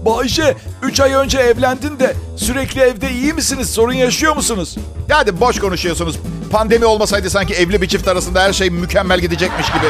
Bayce 0.04 0.56
3 0.82 1.00
ay 1.00 1.12
önce 1.12 1.38
evlendin 1.38 1.98
de 1.98 2.16
sürekli 2.36 2.80
evde 2.80 3.10
iyi 3.10 3.32
misiniz? 3.32 3.70
Sorun 3.70 3.92
yaşıyor 3.92 4.36
musunuz? 4.36 4.76
Hadi 5.10 5.40
boş 5.40 5.58
konuşuyorsunuz. 5.58 6.18
Pandemi 6.52 6.84
olmasaydı 6.84 7.30
sanki 7.30 7.54
evli 7.54 7.82
bir 7.82 7.88
çift 7.88 8.08
arasında 8.08 8.42
her 8.42 8.52
şey 8.52 8.70
mükemmel 8.70 9.20
gidecekmiş 9.20 9.66
gibi. 9.66 9.86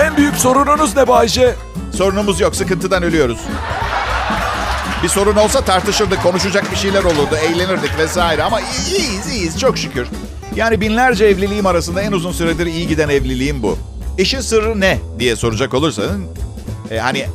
En 0.00 0.16
büyük 0.16 0.36
sorununuz 0.36 0.96
ne 0.96 1.08
Bayce? 1.08 1.54
Sorunumuz 1.96 2.40
yok, 2.40 2.56
sıkıntıdan 2.56 3.02
ölüyoruz. 3.02 3.38
Bir 5.02 5.08
sorun 5.08 5.36
olsa 5.36 5.60
tartışırdık, 5.60 6.22
konuşacak 6.22 6.70
bir 6.72 6.76
şeyler 6.76 7.04
olurdu, 7.04 7.36
eğlenirdik 7.42 7.98
vesaire. 7.98 8.42
Ama 8.42 8.60
iyiyiz, 8.60 9.26
iyiyiz 9.32 9.58
çok 9.60 9.78
şükür. 9.78 10.06
Yani 10.56 10.80
binlerce 10.80 11.24
evliliğim 11.24 11.66
arasında 11.66 12.02
en 12.02 12.12
uzun 12.12 12.32
süredir 12.32 12.66
iyi 12.66 12.88
giden 12.88 13.08
evliliğim 13.08 13.62
bu. 13.62 13.78
İşin 14.18 14.40
sırrı 14.40 14.80
ne 14.80 14.98
diye 15.18 15.36
soracak 15.36 15.74
olursan... 15.74 16.22
E, 16.90 16.98
hani 16.98 17.26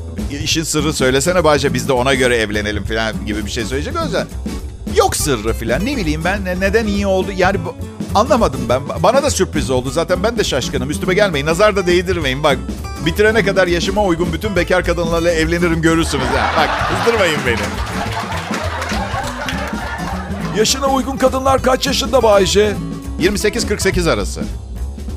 işin 0.43 0.63
sırrı 0.63 0.93
söylesene 0.93 1.43
Bayce 1.43 1.73
biz 1.73 1.87
de 1.87 1.93
ona 1.93 2.13
göre 2.13 2.37
evlenelim 2.37 2.83
falan 2.83 3.25
gibi 3.25 3.45
bir 3.45 3.51
şey 3.51 3.65
söyleyecek 3.65 4.01
olursa... 4.01 4.27
Yok 4.95 5.15
sırrı 5.15 5.53
falan 5.53 5.85
ne 5.85 5.97
bileyim 5.97 6.23
ben 6.23 6.45
ne- 6.45 6.59
neden 6.59 6.87
iyi 6.87 7.07
oldu. 7.07 7.27
Yani 7.37 7.57
bu, 7.65 7.75
anlamadım 8.15 8.61
ben. 8.69 8.81
Bana 9.03 9.23
da 9.23 9.29
sürpriz 9.29 9.69
oldu 9.69 9.89
zaten 9.89 10.23
ben 10.23 10.37
de 10.37 10.43
şaşkınım. 10.43 10.89
Üstüme 10.89 11.13
gelmeyin 11.13 11.45
nazar 11.45 11.75
da 11.75 11.87
değdirmeyin 11.87 12.43
bak. 12.43 12.57
Bitirene 13.05 13.45
kadar 13.45 13.67
yaşıma 13.67 14.03
uygun 14.03 14.33
bütün 14.33 14.55
bekar 14.55 14.83
kadınlarla 14.85 15.31
evlenirim 15.31 15.81
görürsünüz. 15.81 16.25
Ha. 16.25 16.51
Bak 16.57 16.69
kızdırmayın 16.89 17.39
beni. 17.47 17.57
Yaşına 20.57 20.87
uygun 20.87 21.17
kadınlar 21.17 21.61
kaç 21.61 21.87
yaşında 21.87 22.23
Bayce? 22.23 22.75
28-48 23.21 24.11
arası. 24.11 24.43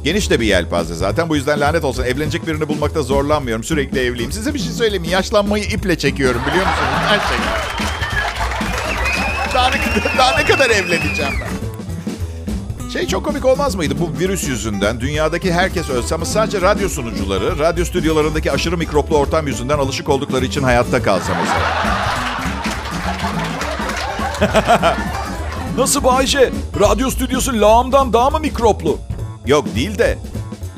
Geniş 0.04 0.30
de 0.30 0.40
bir 0.40 0.46
yelpaze 0.46 0.94
zaten. 0.94 1.28
Bu 1.28 1.36
yüzden 1.36 1.60
lanet 1.60 1.84
olsun. 1.84 2.04
Evlenecek 2.04 2.46
birini 2.46 2.68
bulmakta 2.68 3.02
zorlanmıyorum. 3.02 3.64
Sürekli 3.64 4.00
evliyim. 4.00 4.32
Size 4.32 4.54
bir 4.54 4.58
şey 4.58 4.72
söyleyeyim. 4.72 5.02
mi? 5.02 5.08
Yaşlanmayı 5.08 5.64
iple 5.64 5.98
çekiyorum 5.98 6.40
biliyor 6.46 6.66
musunuz? 6.66 6.88
Her 7.08 7.18
şey. 7.18 7.38
Daha 9.54 9.70
ne, 9.70 9.76
kadar- 9.80 10.18
daha 10.18 10.36
ne 10.38 10.44
kadar 10.44 10.70
evleneceğim 10.70 11.32
ben? 11.40 11.59
Şey 12.92 13.06
çok 13.06 13.24
komik 13.24 13.44
olmaz 13.44 13.74
mıydı? 13.74 13.94
Bu 14.00 14.18
virüs 14.18 14.48
yüzünden 14.48 15.00
dünyadaki 15.00 15.52
herkes 15.52 15.90
ölse 15.90 16.14
ama 16.14 16.24
sadece 16.24 16.60
radyo 16.60 16.88
sunucuları, 16.88 17.58
radyo 17.58 17.84
stüdyolarındaki 17.84 18.52
aşırı 18.52 18.76
mikroplu 18.76 19.16
ortam 19.16 19.46
yüzünden 19.46 19.78
alışık 19.78 20.08
oldukları 20.08 20.44
için 20.44 20.62
hayatta 20.62 21.02
kalsa 21.02 21.32
mesela. 21.40 21.60
Nasıl 25.78 26.04
Bayce? 26.04 26.52
Radyo 26.80 27.10
stüdyosu 27.10 27.60
lağımdan 27.60 28.12
daha 28.12 28.30
mı 28.30 28.40
mikroplu? 28.40 28.98
Yok 29.46 29.74
değil 29.74 29.98
de 29.98 30.18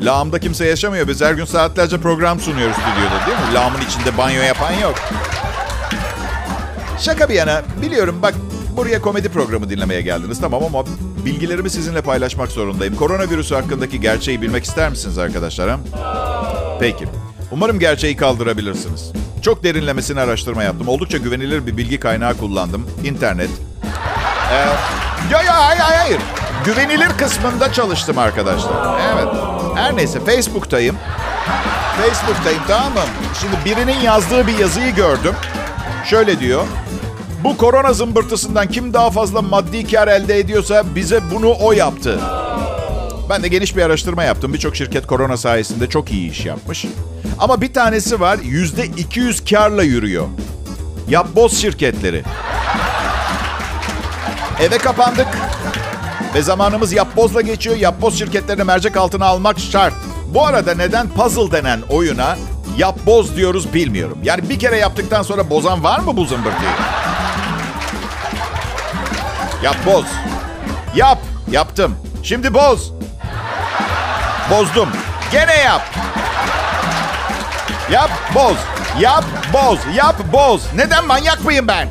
lağımda 0.01 0.39
kimse 0.41 0.67
yaşamıyor. 0.67 1.09
Biz 1.09 1.21
her 1.21 1.35
gün 1.35 1.45
saatlerce 1.45 1.99
program 1.99 2.41
sunuyoruz 2.41 2.77
stüdyoda 2.77 3.27
değil 3.27 3.49
mi? 3.49 3.55
Lağımın 3.55 3.81
içinde 3.81 4.19
banyo 4.19 4.43
yapan 4.43 4.73
yok. 4.73 4.95
Şaka 6.99 7.29
bir 7.29 7.35
yana 7.35 7.63
biliyorum 7.83 8.19
bak 8.23 8.35
buraya 8.77 9.03
komedi 9.03 9.29
programı 9.29 9.71
dinlemeye 9.71 10.01
geldiniz 10.01 10.41
tamam 10.41 10.63
ama 10.65 10.85
bilgilerimi 11.25 11.71
sizinle 11.71 12.03
paylaşmak 12.03 12.51
zorundayım. 12.53 12.97
Koronavirüsü 12.97 13.55
hakkındaki 13.55 14.01
gerçeği 14.01 14.43
bilmek 14.43 14.65
ister 14.65 14.91
misiniz 14.91 15.19
arkadaşlar? 15.19 15.71
ha? 15.71 15.79
Peki. 16.81 17.05
Umarım 17.51 17.79
gerçeği 17.79 18.17
kaldırabilirsiniz. 18.17 19.13
Çok 19.43 19.65
derinlemesine 19.65 20.21
araştırma 20.21 20.63
yaptım. 20.63 20.89
Oldukça 20.89 21.19
güvenilir 21.19 21.67
bir 21.67 21.77
bilgi 21.77 22.01
kaynağı 22.01 22.35
kullandım. 22.37 22.87
İnternet. 23.05 23.51
Ee, 24.53 24.57
ya 25.33 25.43
ya 25.43 25.67
hayır, 25.67 25.81
hayır. 25.81 26.19
Güvenilir 26.65 27.09
kısmında 27.09 27.73
çalıştım 27.73 28.19
arkadaşlar. 28.19 29.01
Evet. 29.15 29.29
Her 29.75 29.97
neyse 29.97 30.21
Facebook'tayım. 30.25 30.97
Facebook'tayım 32.03 32.61
tamam 32.69 32.93
mı? 32.93 33.01
Şimdi 33.41 33.57
birinin 33.65 34.01
yazdığı 34.01 34.47
bir 34.47 34.59
yazıyı 34.59 34.95
gördüm. 34.95 35.35
Şöyle 36.05 36.41
diyor. 36.41 36.65
Bu 37.45 37.57
korona 37.57 37.93
zımbırtısından 37.93 38.69
kim 38.69 38.95
daha 38.95 39.11
fazla 39.11 39.43
maddi 39.43 39.87
kar 39.87 40.09
elde 40.09 40.39
ediyorsa 40.39 40.95
bize 40.95 41.21
bunu 41.35 41.55
o 41.61 41.73
yaptı. 41.73 42.21
Ben 43.31 43.43
de 43.43 43.49
geniş 43.49 43.77
bir 43.77 43.83
araştırma 43.83 44.25
yaptım. 44.25 44.55
Birçok 44.55 44.77
şirket 44.77 45.07
korona 45.07 45.37
sayesinde 45.37 45.89
çok 45.89 46.13
iyi 46.13 46.31
iş 46.31 46.47
yapmış. 46.47 46.85
Ama 47.39 47.61
bir 47.61 47.73
tanesi 47.73 48.21
var 48.21 48.39
yüzde 48.45 48.85
200 48.87 49.45
karla 49.45 49.83
yürüyor. 49.83 50.27
Yapboz 51.09 51.61
şirketleri. 51.61 52.23
Eve 54.61 54.79
kapandık. 54.79 55.29
Ve 56.35 56.43
zamanımız 56.43 56.93
yapbozla 56.93 57.41
geçiyor. 57.41 57.77
Yapboz 57.77 58.19
şirketlerini 58.19 58.65
mercek 58.65 58.97
altına 58.97 59.27
almak 59.27 59.59
şart. 59.59 59.95
Bu 60.35 60.47
arada 60.47 60.75
neden 60.75 61.09
puzzle 61.09 61.53
denen 61.53 61.81
oyuna 61.91 62.37
yapboz 62.79 63.37
diyoruz 63.37 63.75
bilmiyorum. 63.75 64.19
Yani 64.23 64.49
bir 64.49 64.59
kere 64.59 64.77
yaptıktan 64.77 65.23
sonra 65.23 65.51
bozan 65.51 65.85
var 65.85 66.01
mı 66.01 66.17
bu 66.17 66.25
zımbırtıyı? 66.25 66.71
Yapboz. 69.63 70.05
Yap. 70.95 71.19
Yaptım. 71.51 71.97
Şimdi 72.23 72.55
boz. 72.55 72.93
Bozdum. 74.51 74.89
Gene 75.33 75.57
yap. 75.57 75.83
Yap, 77.91 78.11
boz. 78.35 78.57
Yap, 79.01 79.25
boz. 79.53 79.79
Yap, 79.95 80.15
boz. 80.33 80.63
Neden 80.75 81.07
manyak 81.07 81.45
mıyım 81.45 81.69
ben? 81.69 81.89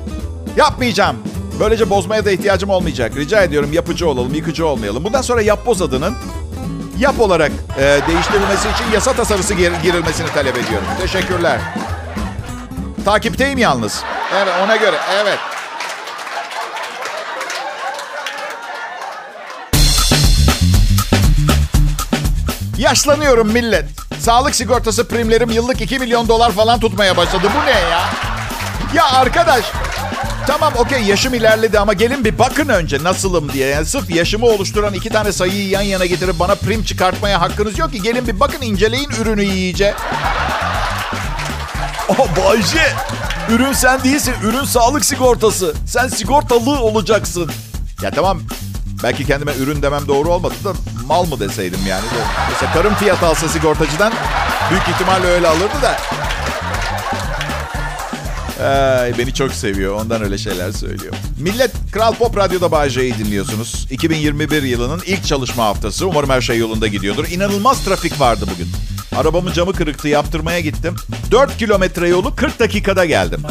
Yapmayacağım. 0.57 1.17
Böylece 1.59 1.89
bozmaya 1.89 2.25
da 2.25 2.31
ihtiyacım 2.31 2.69
olmayacak. 2.69 3.15
Rica 3.15 3.41
ediyorum 3.41 3.73
yapıcı 3.73 4.07
olalım, 4.09 4.33
yıkıcı 4.33 4.65
olmayalım. 4.67 5.03
Bundan 5.03 5.21
sonra 5.21 5.41
yap 5.41 5.59
boz 5.65 5.81
adının 5.81 6.15
yap 6.97 7.19
olarak 7.19 7.51
e, 7.77 7.99
değiştirilmesi 8.07 8.69
için 8.69 8.91
yasa 8.93 9.13
tasarısı 9.13 9.53
gir- 9.53 9.73
girilmesini 9.83 10.27
talep 10.33 10.57
ediyorum. 10.57 10.87
Teşekkürler. 11.01 11.59
Takipteyim 13.05 13.57
yalnız. 13.57 14.03
Evet, 14.35 14.53
ona 14.63 14.75
göre. 14.75 14.95
Evet. 15.21 15.39
Yaşlanıyorum 22.81 23.51
millet. 23.51 23.85
Sağlık 24.19 24.55
sigortası 24.55 25.07
primlerim 25.07 25.51
yıllık 25.51 25.81
2 25.81 25.99
milyon 25.99 26.27
dolar 26.27 26.51
falan 26.51 26.79
tutmaya 26.79 27.17
başladı. 27.17 27.47
Bu 27.61 27.65
ne 27.65 27.71
ya? 27.71 28.09
Ya 28.95 29.11
arkadaş 29.11 29.65
Tamam 30.47 30.73
okey 30.77 31.03
yaşım 31.03 31.33
ilerledi 31.33 31.79
ama 31.79 31.93
gelin 31.93 32.25
bir 32.25 32.39
bakın 32.39 32.69
önce 32.69 33.03
nasılım 33.03 33.53
diye. 33.53 33.67
Yani 33.67 33.85
sırf 33.85 34.09
yaşımı 34.09 34.45
oluşturan 34.45 34.93
iki 34.93 35.09
tane 35.09 35.31
sayıyı 35.31 35.69
yan 35.69 35.81
yana 35.81 36.05
getirip 36.05 36.39
bana 36.39 36.55
prim 36.55 36.83
çıkartmaya 36.83 37.41
hakkınız 37.41 37.79
yok 37.79 37.91
ki. 37.91 38.01
Gelin 38.01 38.27
bir 38.27 38.39
bakın 38.39 38.61
inceleyin 38.61 39.09
ürünü 39.21 39.43
iyice. 39.43 39.93
Aa 42.09 42.35
Bayce! 42.37 42.93
Ürün 43.49 43.73
sen 43.73 44.03
değilsin. 44.03 44.33
Ürün 44.43 44.63
sağlık 44.63 45.05
sigortası. 45.05 45.73
Sen 45.87 46.07
sigortalı 46.07 46.79
olacaksın. 46.79 47.51
Ya 48.01 48.11
tamam 48.11 48.41
belki 49.03 49.25
kendime 49.25 49.55
ürün 49.55 49.81
demem 49.81 50.07
doğru 50.07 50.29
olmadı 50.29 50.53
da 50.63 50.73
mal 51.11 51.25
mı 51.25 51.39
deseydim 51.39 51.79
yani. 51.87 52.03
Mesela 52.51 52.73
karım 52.73 52.95
fiyat 52.95 53.23
alsa 53.23 53.49
sigortacıdan 53.49 54.13
büyük 54.69 54.87
ihtimalle 54.89 55.27
öyle 55.27 55.47
alırdı 55.47 55.81
da. 55.81 55.97
Ay, 58.67 59.17
beni 59.17 59.33
çok 59.33 59.53
seviyor. 59.53 59.95
Ondan 59.95 60.23
öyle 60.23 60.37
şeyler 60.37 60.71
söylüyor. 60.71 61.13
Millet 61.39 61.71
Kral 61.91 62.13
Pop 62.13 62.37
Radyo'da 62.37 62.71
Bay 62.71 62.89
J'yi 62.89 63.17
dinliyorsunuz. 63.17 63.87
2021 63.89 64.63
yılının 64.63 65.01
ilk 65.05 65.25
çalışma 65.25 65.65
haftası. 65.65 66.07
Umarım 66.07 66.29
her 66.29 66.41
şey 66.41 66.57
yolunda 66.57 66.87
gidiyordur. 66.87 67.27
İnanılmaz 67.27 67.83
trafik 67.85 68.19
vardı 68.19 68.45
bugün. 68.53 68.71
Arabamın 69.15 69.53
camı 69.53 69.73
kırıktı. 69.73 70.07
Yaptırmaya 70.07 70.59
gittim. 70.59 70.95
4 71.31 71.57
kilometre 71.57 72.07
yolu 72.07 72.35
40 72.35 72.59
dakikada 72.59 73.05
geldim. 73.05 73.43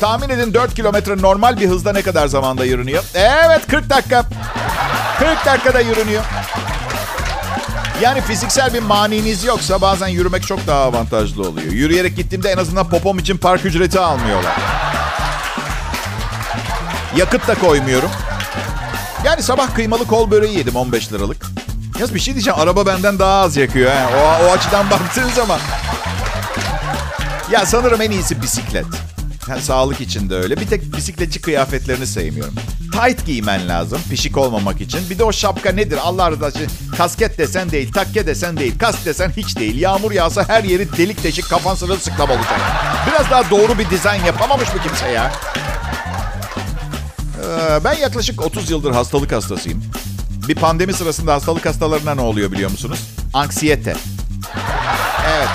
Tahmin 0.00 0.28
edin 0.28 0.54
4 0.54 0.74
kilometre 0.74 1.22
normal 1.22 1.60
bir 1.60 1.68
hızda 1.68 1.92
ne 1.92 2.02
kadar 2.02 2.26
zamanda 2.26 2.64
yürünüyor? 2.64 3.04
Evet 3.14 3.66
40 3.66 3.90
dakika. 3.90 4.24
40 5.18 5.46
dakikada 5.46 5.80
yürünüyor. 5.80 6.22
Yani 8.02 8.20
fiziksel 8.20 8.74
bir 8.74 8.82
maniniz 8.82 9.44
yoksa 9.44 9.80
bazen 9.80 10.08
yürümek 10.08 10.46
çok 10.46 10.66
daha 10.66 10.82
avantajlı 10.82 11.48
oluyor. 11.48 11.72
Yürüyerek 11.72 12.16
gittiğimde 12.16 12.50
en 12.50 12.56
azından 12.56 12.88
popom 12.88 13.18
için 13.18 13.36
park 13.36 13.64
ücreti 13.64 14.00
almıyorlar. 14.00 14.56
Yakıt 17.16 17.48
da 17.48 17.54
koymuyorum. 17.54 18.10
Yani 19.24 19.42
sabah 19.42 19.74
kıymalı 19.74 20.06
kol 20.06 20.30
böreği 20.30 20.58
yedim 20.58 20.76
15 20.76 21.12
liralık. 21.12 21.46
Yalnız 21.98 22.14
bir 22.14 22.20
şey 22.20 22.34
diyeceğim 22.34 22.58
araba 22.60 22.86
benden 22.86 23.18
daha 23.18 23.40
az 23.40 23.56
yakıyor. 23.56 23.90
He. 23.90 24.16
O, 24.16 24.46
o 24.46 24.52
açıdan 24.52 24.90
baktığın 24.90 25.28
zaman. 25.28 25.60
Ya 27.50 27.66
sanırım 27.66 28.00
en 28.02 28.10
iyisi 28.10 28.42
bisiklet. 28.42 28.86
Ha, 29.48 29.56
sağlık 29.60 30.00
için 30.00 30.30
de 30.30 30.34
öyle. 30.36 30.56
Bir 30.56 30.66
tek 30.66 30.96
bisikletçi 30.96 31.40
kıyafetlerini 31.40 32.06
sevmiyorum. 32.06 32.54
Tight 32.96 33.26
giymen 33.26 33.68
lazım 33.68 34.00
pişik 34.10 34.36
olmamak 34.36 34.80
için. 34.80 35.10
Bir 35.10 35.18
de 35.18 35.24
o 35.24 35.32
şapka 35.32 35.72
nedir 35.72 35.98
Allah 36.02 36.30
rızası 36.30 36.58
için. 36.58 36.70
Kasket 36.96 37.38
desen 37.38 37.70
değil, 37.70 37.92
takke 37.92 38.26
desen 38.26 38.56
değil, 38.56 38.78
kask 38.78 39.04
desen 39.06 39.32
hiç 39.36 39.58
değil. 39.58 39.78
Yağmur 39.80 40.12
yağsa 40.12 40.48
her 40.48 40.64
yeri 40.64 40.96
delik 40.96 41.24
deşik 41.24 41.50
kafan 41.50 41.74
sırılsıklam 41.74 42.30
olacak. 42.30 42.60
Biraz 43.10 43.30
daha 43.30 43.50
doğru 43.50 43.78
bir 43.78 43.90
dizayn 43.90 44.24
yapamamış 44.24 44.74
mı 44.74 44.82
kimse 44.82 45.08
ya? 45.08 45.32
Ee, 47.42 47.84
ben 47.84 47.92
yaklaşık 47.94 48.42
30 48.42 48.70
yıldır 48.70 48.92
hastalık 48.92 49.32
hastasıyım. 49.32 49.82
Bir 50.48 50.54
pandemi 50.54 50.92
sırasında 50.92 51.34
hastalık 51.34 51.66
hastalarına 51.66 52.14
ne 52.14 52.20
oluyor 52.20 52.52
biliyor 52.52 52.70
musunuz? 52.70 52.98
Anksiyete. 53.32 53.96
Evet. 55.36 55.48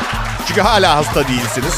Çünkü 0.47 0.61
hala 0.61 0.95
hasta 0.95 1.27
değilsiniz. 1.27 1.73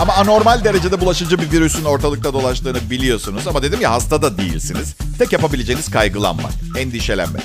Ama 0.00 0.14
anormal 0.14 0.64
derecede 0.64 1.00
bulaşıcı 1.00 1.38
bir 1.38 1.52
virüsün 1.52 1.84
ortalıkta 1.84 2.32
dolaştığını 2.32 2.90
biliyorsunuz. 2.90 3.48
Ama 3.48 3.62
dedim 3.62 3.80
ya 3.80 3.90
hasta 3.90 4.22
da 4.22 4.38
değilsiniz. 4.38 4.94
Tek 5.18 5.32
yapabileceğiniz 5.32 5.90
kaygılanmak, 5.90 6.52
endişelenmek. 6.78 7.42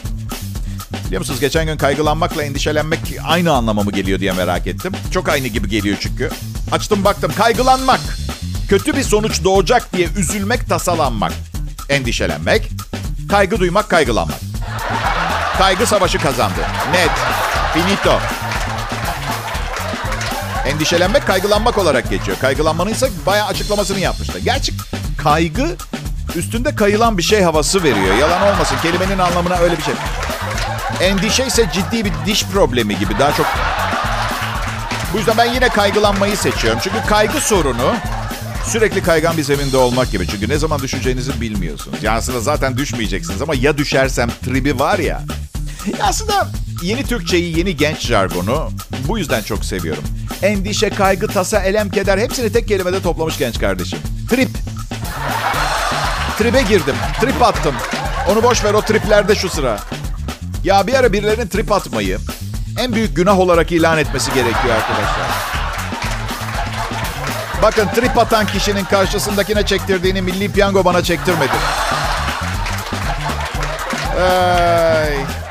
Biliyor 1.05 1.22
musunuz 1.22 1.39
geçen 1.39 1.65
gün 1.65 1.77
kaygılanmakla 1.77 2.43
endişelenmek 2.43 3.00
aynı 3.27 3.51
anlama 3.51 3.83
mı 3.83 3.91
geliyor 3.91 4.19
diye 4.19 4.31
merak 4.31 4.67
ettim. 4.67 4.91
Çok 5.12 5.29
aynı 5.29 5.48
gibi 5.48 5.69
geliyor 5.69 5.98
çünkü. 6.00 6.29
Açtım 6.72 7.03
baktım 7.03 7.31
kaygılanmak. 7.38 8.00
Kötü 8.69 8.95
bir 8.95 9.03
sonuç 9.03 9.43
doğacak 9.43 9.93
diye 9.93 10.07
üzülmek, 10.17 10.69
tasalanmak. 10.69 11.33
Endişelenmek, 11.89 12.69
kaygı 13.29 13.60
duymak, 13.60 13.89
kaygılanmak. 13.89 14.39
Kaygı 15.57 15.86
savaşı 15.86 16.17
kazandı. 16.17 16.60
Net. 16.91 17.12
Finito. 17.74 18.19
Endişelenmek 20.65 21.27
kaygılanmak 21.27 21.77
olarak 21.77 22.10
geçiyor. 22.10 22.38
Kaygılanmanın 22.41 22.91
ise 22.91 23.10
bayağı 23.25 23.48
açıklamasını 23.48 24.00
yapmışlar. 24.00 24.39
Gerçi 24.39 24.74
kaygı 25.17 25.75
üstünde 26.36 26.75
kayılan 26.75 27.17
bir 27.17 27.24
şey 27.24 27.41
havası 27.41 27.84
veriyor. 27.84 28.15
Yalan 28.15 28.53
olmasın 28.53 28.75
kelimenin 28.82 29.17
anlamına 29.17 29.58
öyle 29.58 29.77
bir 29.77 29.84
şey. 29.84 29.93
Endişe 31.01 31.46
ise 31.46 31.70
ciddi 31.74 32.05
bir 32.05 32.12
diş 32.25 32.46
problemi 32.46 33.00
gibi 33.00 33.20
daha 33.20 33.34
çok. 33.34 33.46
Bu 35.13 35.17
yüzden 35.17 35.38
ben 35.38 35.53
yine 35.53 35.70
kaygılanmayı 35.70 36.38
seçiyorum. 36.38 36.79
Çünkü 36.84 36.98
kaygı 37.08 37.41
sorunu 37.41 37.96
sürekli 38.65 39.03
kaygan 39.03 39.38
bir 39.38 39.43
zeminde 39.43 39.77
olmak 39.77 40.12
gibi. 40.12 40.27
Çünkü 40.27 40.50
ne 40.50 40.58
zaman 40.58 40.79
düşeceğinizi 40.79 41.41
bilmiyorsunuz. 41.41 41.98
Yani 42.01 42.17
aslında 42.17 42.39
zaten 42.39 42.77
düşmeyeceksiniz 42.77 43.41
ama 43.41 43.55
ya 43.55 43.77
düşersem 43.77 44.29
tribi 44.46 44.79
var 44.79 45.00
ya. 45.00 45.22
ya 46.00 46.05
aslında 46.05 46.48
yeni 46.83 47.03
Türkçeyi, 47.03 47.57
yeni 47.57 47.77
genç 47.77 47.99
jargonu 47.99 48.69
bu 49.07 49.17
yüzden 49.17 49.41
çok 49.41 49.65
seviyorum. 49.65 50.03
Endişe, 50.41 50.89
kaygı, 50.89 51.27
tasa, 51.27 51.59
elem, 51.59 51.89
keder 51.89 52.17
hepsini 52.17 52.51
tek 52.51 52.67
kelimede 52.67 53.01
toplamış 53.01 53.37
genç 53.37 53.59
kardeşim. 53.59 53.99
Trip. 54.29 54.49
Tribe 56.37 56.61
girdim. 56.61 56.95
Trip 57.21 57.41
attım. 57.41 57.75
Onu 58.29 58.43
boş 58.43 58.63
ver 58.63 58.73
o 58.73 58.81
triplerde 58.81 59.35
şu 59.35 59.49
sıra. 59.49 59.79
Ya 60.63 60.87
bir 60.87 60.93
ara 60.93 61.13
birilerinin 61.13 61.47
trip 61.47 61.71
atmayı 61.71 62.17
en 62.79 62.93
büyük 62.93 63.15
günah 63.15 63.39
olarak 63.39 63.71
ilan 63.71 63.97
etmesi 63.97 64.33
gerekiyor 64.33 64.75
arkadaşlar. 64.75 65.27
Bakın 67.61 67.87
trip 67.95 68.17
atan 68.17 68.47
kişinin 68.47 68.83
karşısındakine 68.83 69.65
çektirdiğini 69.65 70.21
milli 70.21 70.51
piyango 70.51 70.85
bana 70.85 71.03
çektirmedi. 71.03 71.51
Ay. 74.21 75.42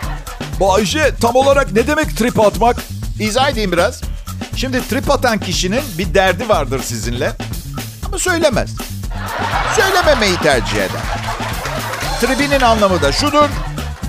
Bayce 0.63 1.15
tam 1.21 1.37
olarak 1.37 1.73
ne 1.73 1.87
demek 1.87 2.17
trip 2.17 2.41
atmak? 2.41 2.77
İzah 3.21 3.49
edeyim 3.49 3.73
biraz. 3.73 4.01
Şimdi 4.57 4.89
trip 4.89 5.11
atan 5.11 5.39
kişinin 5.39 5.83
bir 5.99 6.15
derdi 6.15 6.49
vardır 6.49 6.83
sizinle. 6.83 7.33
Ama 8.07 8.19
söylemez. 8.19 8.71
Söylememeyi 9.77 10.37
tercih 10.37 10.77
eder. 10.77 11.03
Tribinin 12.21 12.61
anlamı 12.61 13.03
da 13.03 13.13
şudur. 13.13 13.49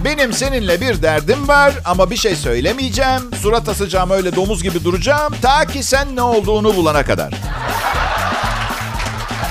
Benim 0.06 0.34
seninle 0.34 0.82
bir 0.82 1.02
derdim 1.02 1.48
var 1.48 1.74
ama 1.86 2.10
bir 2.10 2.18
şey 2.18 2.36
söylemeyeceğim. 2.36 3.22
Surat 3.42 3.70
asacağım 3.70 4.12
öyle 4.12 4.36
domuz 4.36 4.64
gibi 4.64 4.84
duracağım. 4.84 5.34
Ta 5.42 5.66
ki 5.66 5.84
sen 5.84 6.16
ne 6.16 6.22
olduğunu 6.22 6.76
bulana 6.76 7.06
kadar. 7.06 7.34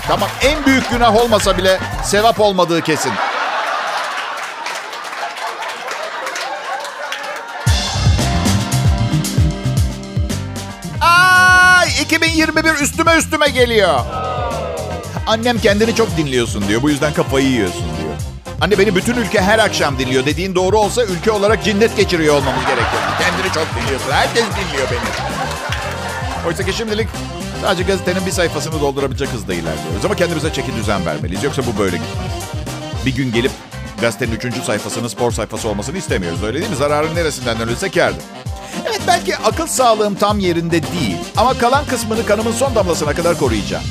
Tamam 0.09 0.29
en 0.43 0.67
büyük 0.67 0.91
günah 0.91 1.17
olmasa 1.17 1.59
bile 1.59 1.79
sevap 2.05 2.41
olmadığı 2.41 2.83
kesin. 2.83 3.13
Üstüme 12.83 13.17
üstüme 13.17 13.49
geliyor. 13.49 13.99
Annem 15.27 15.59
kendini 15.59 15.95
çok 15.95 16.17
dinliyorsun 16.17 16.69
diyor. 16.69 16.83
Bu 16.83 16.91
yüzden 16.91 17.15
kafayı 17.15 17.47
yiyorsun 17.47 17.83
diyor. 17.83 18.13
Anne 18.61 18.79
beni 18.79 18.97
bütün 18.97 19.15
ülke 19.15 19.41
her 19.41 19.59
akşam 19.59 19.99
dinliyor. 19.99 20.27
Dediğin 20.27 20.55
doğru 20.55 20.79
olsa 20.79 21.05
ülke 21.05 21.31
olarak 21.31 21.65
cinnet 21.65 21.97
geçiriyor 21.97 22.35
olmamız 22.35 22.61
gerekiyor. 22.65 23.03
Kendini 23.21 23.53
çok 23.55 23.67
dinliyorsun. 23.83 24.11
Herkes 24.11 24.45
dinliyor 24.45 24.89
beni. 24.91 25.09
Oysa 26.49 26.65
ki 26.65 26.73
şimdilik 26.73 27.09
sadece 27.63 27.83
gazetenin 27.83 28.27
bir 28.27 28.31
sayfasını 28.31 28.81
doldurabilecek 28.81 29.29
hızda 29.29 29.55
ilerliyoruz. 29.55 30.05
Ama 30.05 30.17
kendimize 30.17 30.53
çeki 30.53 30.75
düzen 30.77 31.07
vermeliyiz. 31.07 31.45
Yoksa 31.45 31.63
bu 31.67 31.79
böyle 31.79 31.97
gitmez. 31.97 32.43
Bir 33.07 33.15
gün 33.15 33.33
gelip 33.33 33.53
gazetenin 34.01 34.33
üçüncü 34.33 34.63
sayfasının 34.63 35.09
spor 35.09 35.33
sayfası 35.33 35.69
olmasını 35.69 35.99
istemiyoruz. 35.99 36.43
Öyle 36.43 36.59
değil 36.59 36.71
mi? 36.71 36.77
Zararın 36.77 37.15
neresinden 37.15 37.59
dönülse 37.59 37.91
kârdır. 37.91 38.23
Belki 39.07 39.37
akıl 39.37 39.67
sağlığım 39.67 40.15
tam 40.15 40.39
yerinde 40.39 40.83
değil. 40.83 41.17
Ama 41.37 41.59
kalan 41.59 41.85
kısmını 41.87 42.27
kanımın 42.27 42.53
son 42.53 42.75
damlasına 42.75 43.15
kadar 43.15 43.39
koruyacağım. 43.39 43.85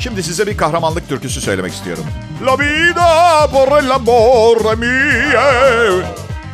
Şimdi 0.00 0.22
size 0.22 0.46
bir 0.46 0.56
kahramanlık 0.56 1.08
türküsü 1.08 1.40
söylemek 1.40 1.72
istiyorum. 1.72 2.04
La 2.46 2.58
vida 2.58 3.46
por 3.52 3.78
el 3.82 3.90
amor 3.90 4.74
mio. 4.74 6.00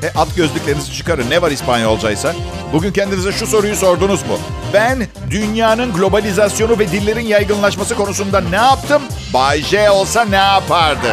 E, 0.02 0.06
at 0.18 0.36
gözlüklerinizi 0.36 0.92
çıkarın. 0.92 1.30
Ne 1.30 1.42
var 1.42 1.50
İspanyolcaysa? 1.50 2.32
Bugün 2.72 2.92
kendinize 2.92 3.32
şu 3.32 3.46
soruyu 3.46 3.76
sordunuz 3.76 4.22
mu? 4.22 4.38
Ben 4.72 5.06
dünyanın 5.30 5.92
globalizasyonu 5.92 6.78
ve 6.78 6.92
dillerin 6.92 7.26
yaygınlaşması 7.26 7.94
konusunda 7.94 8.40
ne 8.40 8.56
yaptım? 8.56 9.02
Bay 9.34 9.62
J 9.62 9.90
olsa 9.90 10.24
ne 10.24 10.36
yapardı? 10.36 11.08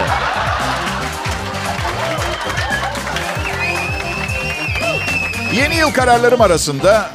Yeni 5.54 5.76
yıl 5.76 5.92
kararlarım 5.92 6.42
arasında 6.42 7.12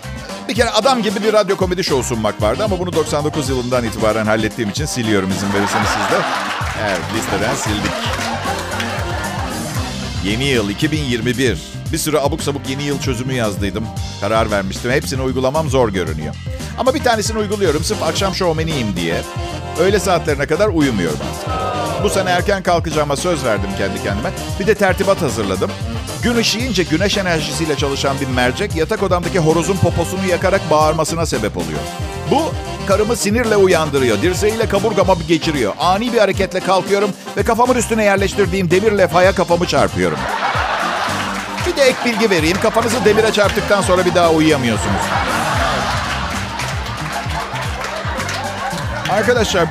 bir 0.49 0.55
kere 0.55 0.71
adam 0.71 1.03
gibi 1.03 1.23
bir 1.23 1.33
radyo 1.33 1.57
komedi 1.57 1.85
şovu 1.85 2.03
sunmak 2.03 2.43
vardı 2.43 2.65
ama 2.65 2.79
bunu 2.79 2.93
99 2.93 3.49
yılından 3.49 3.85
itibaren 3.85 4.27
hallettiğim 4.27 4.71
için 4.71 4.85
siliyorum 4.87 5.31
izin 5.31 5.53
verirseniz 5.55 5.89
siz 5.89 6.19
de. 6.19 6.23
Evet 6.85 7.01
listeden 7.17 7.55
sildik. 7.55 7.93
Yeni 10.25 10.45
yıl 10.45 10.69
2021. 10.71 11.59
Bir 11.93 11.99
sürü 11.99 12.19
abuk 12.19 12.43
sabuk 12.43 12.69
yeni 12.69 12.83
yıl 12.83 13.01
çözümü 13.01 13.33
yazdıydım. 13.33 13.87
Karar 14.21 14.51
vermiştim. 14.51 14.91
Hepsini 14.91 15.23
uygulamam 15.23 15.71
zor 15.71 15.89
görünüyor. 15.89 16.35
Ama 16.79 16.95
bir 16.95 17.03
tanesini 17.05 17.39
uyguluyorum 17.39 17.85
sırf 17.85 18.03
akşam 18.03 18.35
şovmeniyim 18.35 18.97
diye. 18.97 19.23
Öğle 19.81 19.99
saatlerine 20.01 20.47
kadar 20.47 20.69
uyumuyorum. 20.69 21.19
Bu 22.03 22.11
sene 22.11 22.31
erken 22.31 22.63
kalkacağıma 22.63 23.17
söz 23.17 23.45
verdim 23.45 23.71
kendi 23.79 24.03
kendime. 24.03 24.31
Bir 24.61 24.67
de 24.67 24.75
tertibat 24.75 25.23
hazırladım. 25.23 25.71
Gün 26.25 26.37
ışıyınca 26.37 26.83
güneş 26.83 27.17
enerjisiyle 27.17 27.77
çalışan 27.77 28.21
bir 28.21 28.27
mercek 28.27 28.77
yatak 28.77 29.03
odamdaki 29.03 29.39
horozun 29.39 29.77
poposunu 29.77 30.27
yakarak 30.27 30.71
bağırmasına 30.71 31.27
sebep 31.27 31.57
oluyor. 31.57 31.81
Bu 32.31 32.43
karımı 32.87 33.17
sinirle 33.17 33.57
uyandırıyor. 33.57 34.23
Dirseğiyle 34.23 34.69
kaburgama 34.69 35.15
geçiriyor. 35.29 35.73
Ani 35.79 36.13
bir 36.13 36.19
hareketle 36.19 36.61
kalkıyorum 36.61 37.11
ve 37.37 37.43
kafamın 37.43 37.75
üstüne 37.75 38.05
yerleştirdiğim 38.05 38.71
demir 38.71 38.93
levhaya 38.93 39.35
kafamı 39.35 39.67
çarpıyorum. 39.67 40.19
Bir 41.67 41.77
de 41.77 41.83
ek 41.83 41.99
bilgi 42.05 42.31
vereyim. 42.31 42.57
Kafanızı 42.63 43.05
demire 43.05 43.33
çarptıktan 43.33 43.83
sonra 43.83 44.05
bir 44.05 44.15
daha 44.15 44.31
uyuyamıyorsunuz. 44.31 45.03
Arkadaşlar 49.11 49.69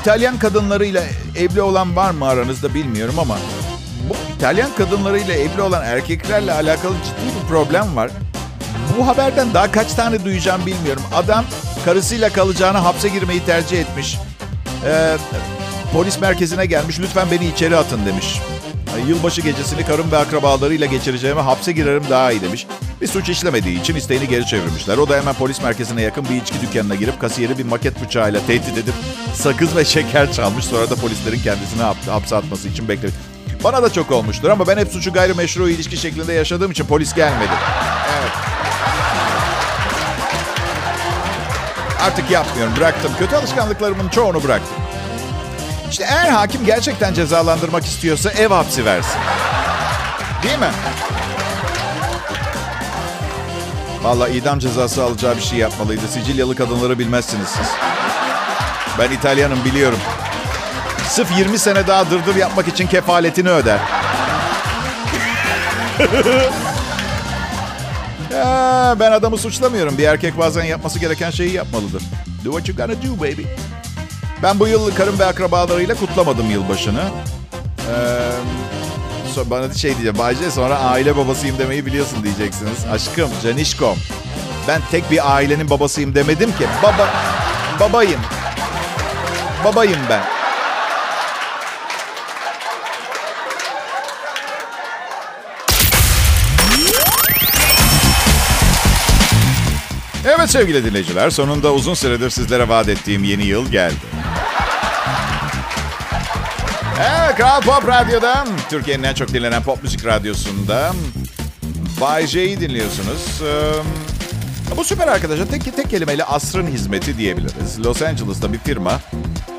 İtalyan 0.00 0.38
kadınlarıyla 0.38 1.02
evli 1.36 1.62
olan 1.62 1.96
var 1.96 2.10
mı 2.10 2.28
aranızda 2.28 2.74
bilmiyorum 2.74 3.18
ama 3.18 3.38
İtalyan 4.38 4.70
kadınlarıyla 4.74 5.34
evli 5.34 5.62
olan 5.62 5.84
erkeklerle 5.84 6.52
alakalı 6.52 6.94
ciddi 6.94 7.42
bir 7.42 7.48
problem 7.48 7.96
var. 7.96 8.10
Bu 8.98 9.06
haberden 9.06 9.54
daha 9.54 9.72
kaç 9.72 9.94
tane 9.94 10.24
duyacağım 10.24 10.66
bilmiyorum. 10.66 11.02
Adam 11.14 11.44
karısıyla 11.84 12.28
kalacağını 12.28 12.78
hapse 12.78 13.08
girmeyi 13.08 13.44
tercih 13.44 13.80
etmiş. 13.80 14.18
Ee, 14.84 15.16
polis 15.92 16.20
merkezine 16.20 16.66
gelmiş. 16.66 17.00
Lütfen 17.00 17.30
beni 17.30 17.46
içeri 17.46 17.76
atın 17.76 18.06
demiş. 18.06 18.40
Yılbaşı 19.08 19.40
gecesini 19.40 19.84
karım 19.84 20.12
ve 20.12 20.16
akrabalarıyla 20.16 20.86
geçireceğime 20.86 21.40
hapse 21.40 21.72
girerim 21.72 22.04
daha 22.10 22.32
iyi 22.32 22.42
demiş. 22.42 22.66
Bir 23.00 23.06
suç 23.06 23.28
işlemediği 23.28 23.80
için 23.80 23.94
isteğini 23.94 24.28
geri 24.28 24.46
çevirmişler. 24.46 24.98
O 24.98 25.08
da 25.08 25.16
hemen 25.16 25.34
polis 25.34 25.62
merkezine 25.62 26.02
yakın 26.02 26.24
bir 26.24 26.42
içki 26.42 26.60
dükkanına 26.60 26.94
girip 26.94 27.20
kasiyeri 27.20 27.58
bir 27.58 27.64
maket 27.64 28.04
bıçağıyla 28.04 28.40
tehdit 28.46 28.78
edip 28.78 28.94
sakız 29.34 29.76
ve 29.76 29.84
şeker 29.84 30.32
çalmış. 30.32 30.64
Sonra 30.64 30.90
da 30.90 30.94
polislerin 30.94 31.40
kendisini 31.40 31.82
hapse 31.82 32.36
atması 32.36 32.68
için 32.68 32.88
bekledi. 32.88 33.12
Bana 33.64 33.82
da 33.82 33.92
çok 33.92 34.10
olmuştur 34.10 34.48
ama 34.50 34.66
ben 34.66 34.76
hep 34.76 34.88
suçu 34.88 35.12
gayrimeşru 35.12 35.68
ilişki 35.68 35.96
şeklinde 35.96 36.32
yaşadığım 36.32 36.70
için 36.70 36.84
polis 36.86 37.14
gelmedi. 37.14 37.52
Evet. 38.20 38.32
Artık 42.02 42.30
yapmıyorum, 42.30 42.76
bıraktım. 42.76 43.12
Kötü 43.18 43.36
alışkanlıklarımın 43.36 44.08
çoğunu 44.08 44.44
bıraktım. 44.44 44.76
İşte 45.90 46.04
eğer 46.10 46.28
hakim 46.28 46.66
gerçekten 46.66 47.14
cezalandırmak 47.14 47.86
istiyorsa 47.86 48.30
ev 48.30 48.48
hapsi 48.48 48.84
versin. 48.84 49.20
Değil 50.42 50.58
mi? 50.58 50.70
Vallahi 54.02 54.32
idam 54.32 54.58
cezası 54.58 55.04
alacağı 55.04 55.36
bir 55.36 55.42
şey 55.42 55.58
yapmalıydı. 55.58 56.08
Sicilyalı 56.08 56.56
kadınları 56.56 56.98
bilmezsiniz 56.98 57.48
siz. 57.48 57.66
Ben 58.98 59.10
İtalyanım 59.10 59.64
biliyorum. 59.64 59.98
Sırf 61.18 61.38
20 61.38 61.58
sene 61.58 61.86
daha 61.86 62.10
dırdır 62.10 62.34
yapmak 62.34 62.68
için 62.68 62.86
kefaletini 62.86 63.50
öder. 63.50 63.78
ya, 68.32 68.96
ben 69.00 69.12
adamı 69.12 69.38
suçlamıyorum. 69.38 69.98
Bir 69.98 70.04
erkek 70.04 70.38
bazen 70.38 70.64
yapması 70.64 70.98
gereken 70.98 71.30
şeyi 71.30 71.52
yapmalıdır. 71.52 72.02
Do 72.44 72.52
what 72.52 72.68
you 72.68 72.76
gotta 72.76 73.02
do 73.02 73.20
baby. 73.20 73.42
Ben 74.42 74.60
bu 74.60 74.68
yıl 74.68 74.94
karım 74.94 75.18
ve 75.18 75.24
akrabalarıyla 75.24 75.94
kutlamadım 75.94 76.50
yılbaşını. 76.50 77.02
Ee, 79.36 79.50
bana 79.50 79.74
şey 79.74 79.90
diyeceğim. 79.90 80.18
Bayce 80.18 80.50
sonra 80.50 80.78
aile 80.78 81.16
babasıyım 81.16 81.58
demeyi 81.58 81.86
biliyorsun 81.86 82.22
diyeceksiniz. 82.22 82.86
Aşkım, 82.92 83.30
canişkom. 83.42 83.98
Ben 84.68 84.80
tek 84.90 85.10
bir 85.10 85.34
ailenin 85.34 85.70
babasıyım 85.70 86.14
demedim 86.14 86.50
ki. 86.50 86.66
Baba, 86.82 87.08
babayım. 87.80 88.20
Babayım 89.64 89.98
ben. 90.10 90.37
Evet 100.28 100.50
sevgili 100.50 100.84
dinleyiciler, 100.84 101.30
sonunda 101.30 101.72
uzun 101.72 101.94
süredir 101.94 102.30
sizlere 102.30 102.68
vaat 102.68 102.88
ettiğim 102.88 103.24
yeni 103.24 103.44
yıl 103.44 103.70
geldi. 103.70 103.94
Evet, 107.00 107.36
Kral 107.36 107.60
Pop 107.60 107.88
Radyo'da, 107.88 108.46
Türkiye'nin 108.70 109.02
en 109.02 109.14
çok 109.14 109.28
dinlenen 109.28 109.62
pop 109.62 109.82
müzik 109.82 110.06
radyosunda 110.06 110.92
Bay 112.00 112.26
J'yi 112.26 112.60
dinliyorsunuz. 112.60 113.42
Bu 114.76 114.84
süper 114.84 115.08
arkadaşa 115.08 115.46
tek, 115.46 115.76
tek 115.76 115.90
kelimeyle 115.90 116.24
asrın 116.24 116.66
hizmeti 116.66 117.18
diyebiliriz. 117.18 117.84
Los 117.84 118.02
Angeles'ta 118.02 118.52
bir 118.52 118.58
firma 118.58 119.00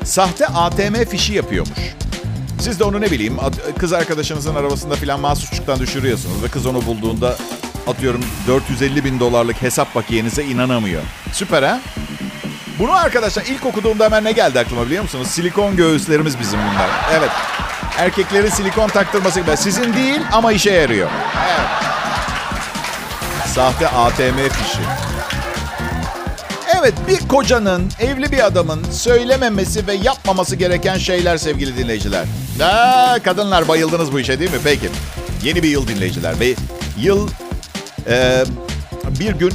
sahte 0.04 0.46
ATM 0.46 1.04
fişi 1.10 1.32
yapıyormuş. 1.32 1.78
Siz 2.60 2.80
de 2.80 2.84
onu 2.84 3.00
ne 3.00 3.10
bileyim 3.10 3.36
kız 3.78 3.92
arkadaşınızın 3.92 4.54
arabasında 4.54 4.94
filan 4.94 5.20
mahsusçuktan 5.20 5.78
düşürüyorsunuz 5.78 6.42
ve 6.42 6.48
kız 6.48 6.66
onu 6.66 6.86
bulduğunda 6.86 7.36
atıyorum 7.86 8.24
450 8.46 9.04
bin 9.04 9.20
dolarlık 9.20 9.62
hesap 9.62 9.94
bakiyenize 9.94 10.44
inanamıyor. 10.44 11.02
Süper 11.32 11.62
ha? 11.62 11.80
Bunu 12.78 12.92
arkadaşlar 12.92 13.44
ilk 13.44 13.66
okuduğumda 13.66 14.04
hemen 14.04 14.24
ne 14.24 14.32
geldi 14.32 14.58
aklıma 14.58 14.86
biliyor 14.86 15.02
musunuz? 15.02 15.28
Silikon 15.28 15.76
göğüslerimiz 15.76 16.40
bizim 16.40 16.60
bunlar. 16.60 16.88
Evet. 17.18 17.30
Erkeklerin 17.98 18.50
silikon 18.50 18.88
taktırması 18.88 19.40
gibi. 19.40 19.56
Sizin 19.56 19.94
değil 19.94 20.20
ama 20.32 20.52
işe 20.52 20.70
yarıyor. 20.70 21.10
Evet. 21.48 21.68
Sahte 23.54 23.88
ATM 23.88 24.48
fişi. 24.52 24.82
Evet 26.80 26.94
bir 27.08 27.28
kocanın, 27.28 27.90
evli 28.00 28.32
bir 28.32 28.46
adamın 28.46 28.84
söylememesi 28.92 29.86
ve 29.86 29.94
yapmaması 29.94 30.56
gereken 30.56 30.98
şeyler 30.98 31.36
sevgili 31.36 31.78
dinleyiciler. 31.78 32.24
Aa, 32.62 33.18
kadınlar 33.22 33.68
bayıldınız 33.68 34.12
bu 34.12 34.20
işe 34.20 34.38
değil 34.38 34.50
mi? 34.50 34.58
Peki. 34.64 34.88
Yeni 35.42 35.62
bir 35.62 35.68
yıl 35.68 35.88
dinleyiciler. 35.88 36.40
Ve 36.40 36.54
yıl 36.98 37.28
e, 38.08 38.44
bir 39.20 39.34
gün 39.34 39.52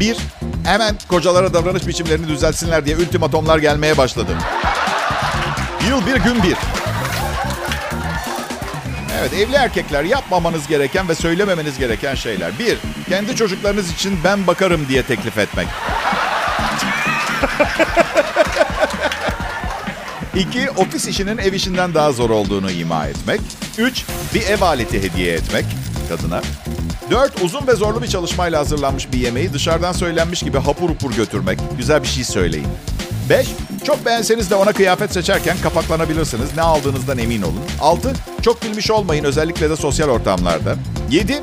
bir 0.00 0.16
hemen 0.64 0.96
kocalara 1.08 1.54
davranış 1.54 1.86
biçimlerini 1.86 2.28
düzeltsinler 2.28 2.86
diye 2.86 2.96
ultimatomlar 2.96 3.58
gelmeye 3.58 3.96
başladı. 3.96 4.36
Yıl 5.88 6.06
bir 6.06 6.16
gün 6.16 6.42
bir. 6.42 6.56
Evet 9.20 9.32
evli 9.32 9.54
erkekler 9.54 10.04
yapmamanız 10.04 10.66
gereken 10.66 11.08
ve 11.08 11.14
söylememeniz 11.14 11.78
gereken 11.78 12.14
şeyler. 12.14 12.58
Bir, 12.58 12.78
kendi 13.08 13.36
çocuklarınız 13.36 13.92
için 13.92 14.18
ben 14.24 14.46
bakarım 14.46 14.88
diye 14.88 15.02
teklif 15.02 15.38
etmek. 15.38 15.68
İki, 20.34 20.70
ofis 20.70 21.08
işinin 21.08 21.38
ev 21.38 21.52
işinden 21.52 21.94
daha 21.94 22.12
zor 22.12 22.30
olduğunu 22.30 22.70
ima 22.70 23.06
etmek. 23.06 23.40
Üç, 23.78 24.04
bir 24.34 24.42
ev 24.42 24.60
aleti 24.60 25.02
hediye 25.02 25.34
etmek 25.34 25.64
kadına. 26.08 26.42
Dört, 27.12 27.42
uzun 27.42 27.66
ve 27.66 27.74
zorlu 27.74 28.02
bir 28.02 28.08
çalışmayla 28.08 28.60
hazırlanmış 28.60 29.12
bir 29.12 29.18
yemeği 29.18 29.52
dışarıdan 29.52 29.92
söylenmiş 29.92 30.42
gibi 30.42 30.58
hapur 30.58 30.90
hupur 30.90 31.12
götürmek. 31.12 31.58
Güzel 31.78 32.02
bir 32.02 32.08
şey 32.08 32.24
söyleyin. 32.24 32.66
Beş, 33.30 33.48
çok 33.86 34.06
beğenseniz 34.06 34.50
de 34.50 34.54
ona 34.54 34.72
kıyafet 34.72 35.12
seçerken 35.12 35.56
kapaklanabilirsiniz. 35.62 36.56
Ne 36.56 36.62
aldığınızdan 36.62 37.18
emin 37.18 37.42
olun. 37.42 37.60
Altı, 37.80 38.12
çok 38.42 38.62
bilmiş 38.62 38.90
olmayın 38.90 39.24
özellikle 39.24 39.70
de 39.70 39.76
sosyal 39.76 40.08
ortamlarda. 40.08 40.74
Yedi, 41.10 41.40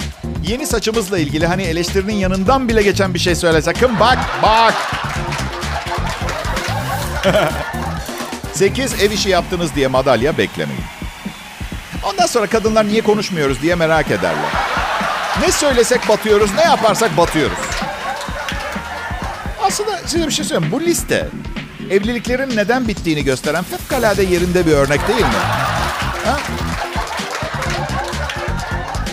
yeni 0.47 0.67
saçımızla 0.67 1.19
ilgili 1.19 1.47
hani 1.47 1.63
eleştirinin 1.63 2.15
yanından 2.15 2.69
bile 2.69 2.81
geçen 2.81 3.13
bir 3.13 3.19
şey 3.19 3.35
söyle. 3.35 3.61
Sakın 3.61 3.99
bak, 3.99 4.17
bak. 4.43 4.73
Sekiz, 8.53 9.01
ev 9.01 9.11
işi 9.11 9.29
yaptınız 9.29 9.75
diye 9.75 9.87
madalya 9.87 10.37
beklemeyin. 10.37 10.83
Ondan 12.11 12.25
sonra 12.25 12.47
kadınlar 12.47 12.87
niye 12.87 13.01
konuşmuyoruz 13.01 13.61
diye 13.61 13.75
merak 13.75 14.11
ederler. 14.11 14.68
Ne 15.41 15.51
söylesek 15.51 16.09
batıyoruz, 16.09 16.49
ne 16.55 16.61
yaparsak 16.63 17.17
batıyoruz. 17.17 17.57
Aslında 19.61 19.97
size 20.05 20.27
bir 20.27 20.31
şey 20.31 20.45
söyleyeyim. 20.45 20.71
Bu 20.71 20.81
liste 20.81 21.27
evliliklerin 21.89 22.57
neden 22.57 22.87
bittiğini 22.87 23.23
gösteren 23.23 23.63
fevkalade 23.63 24.23
yerinde 24.23 24.65
bir 24.65 24.71
örnek 24.71 25.07
değil 25.07 25.19
mi? 25.19 25.25
Ha? 26.25 26.37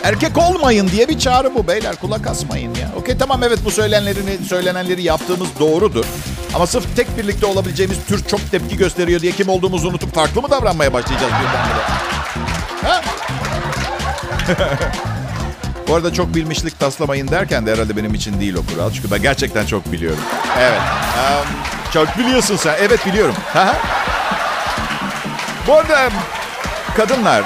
Erkek 0.03 0.39
olmayın 0.39 0.89
diye 0.89 1.09
bir 1.09 1.19
çağrı 1.19 1.55
bu 1.55 1.67
beyler. 1.69 1.97
Kulak 1.97 2.27
asmayın 2.27 2.75
ya. 2.75 2.91
Okey 2.97 3.19
tamam 3.19 3.43
evet 3.43 3.59
bu 3.65 3.71
söylenenleri, 3.71 4.45
söylenenleri 4.49 5.03
yaptığımız 5.03 5.49
doğrudur. 5.61 6.05
Ama 6.55 6.67
sırf 6.67 6.97
tek 6.97 7.19
birlikte 7.19 7.47
olabileceğimiz 7.47 7.99
tür 8.09 8.25
çok 8.25 8.51
tepki 8.51 8.77
gösteriyor 8.77 9.21
diye 9.21 9.33
kim 9.33 9.49
olduğumuzu 9.49 9.89
unutup 9.89 10.15
farklı 10.15 10.43
mı 10.43 10.51
davranmaya 10.51 10.93
başlayacağız 10.93 11.33
birdenbire? 11.33 11.83
Ha? 12.83 13.03
Bu 15.88 15.94
arada 15.94 16.12
çok 16.12 16.35
bilmişlik 16.35 16.79
taslamayın 16.81 17.29
derken 17.29 17.66
de 17.66 17.72
herhalde 17.72 17.96
benim 17.96 18.14
için 18.14 18.40
değil 18.40 18.55
o 18.55 18.66
kural. 18.72 18.90
Çünkü 18.92 19.11
ben 19.11 19.22
gerçekten 19.22 19.66
çok 19.66 19.92
biliyorum. 19.92 20.22
Evet. 20.59 20.81
Um, 20.81 21.46
çok 21.92 22.18
biliyorsun 22.18 22.57
sen. 22.57 22.77
Evet 22.81 23.07
biliyorum. 23.07 23.35
Bu 25.66 25.75
arada 25.75 26.11
kadınlar 26.96 27.44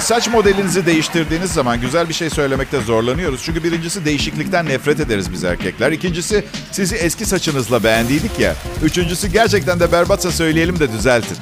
saç 0.00 0.28
modelinizi 0.28 0.86
değiştirdiğiniz 0.86 1.52
zaman 1.52 1.80
güzel 1.80 2.08
bir 2.08 2.14
şey 2.14 2.30
söylemekte 2.30 2.80
zorlanıyoruz. 2.80 3.42
Çünkü 3.44 3.64
birincisi 3.64 4.04
değişiklikten 4.04 4.66
nefret 4.66 5.00
ederiz 5.00 5.32
biz 5.32 5.44
erkekler. 5.44 5.92
İkincisi 5.92 6.44
sizi 6.72 6.96
eski 6.96 7.26
saçınızla 7.26 7.84
beğendiydik 7.84 8.40
ya. 8.40 8.54
Üçüncüsü 8.82 9.28
gerçekten 9.28 9.80
de 9.80 9.92
berbatsa 9.92 10.30
söyleyelim 10.30 10.80
de 10.80 10.92
düzeltin. 10.92 11.36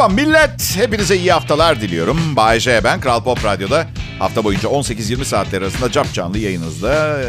Merhaba 0.00 0.14
millet. 0.14 0.76
Hepinize 0.76 1.16
iyi 1.16 1.32
haftalar 1.32 1.80
diliyorum. 1.80 2.36
Bay 2.36 2.60
J 2.60 2.84
ben. 2.84 3.00
Kral 3.00 3.24
Pop 3.24 3.44
Radyo'da 3.44 3.86
hafta 4.18 4.44
boyunca 4.44 4.68
18-20 4.68 5.24
saatler 5.24 5.62
arasında 5.62 5.90
cap 5.90 6.12
canlı 6.12 6.38
yayınınızda, 6.38 7.20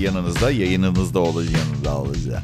yanınızda, 0.00 0.50
yayınınızda 0.50 1.18
olacağım. 1.18 1.68
Olacağım. 1.94 2.42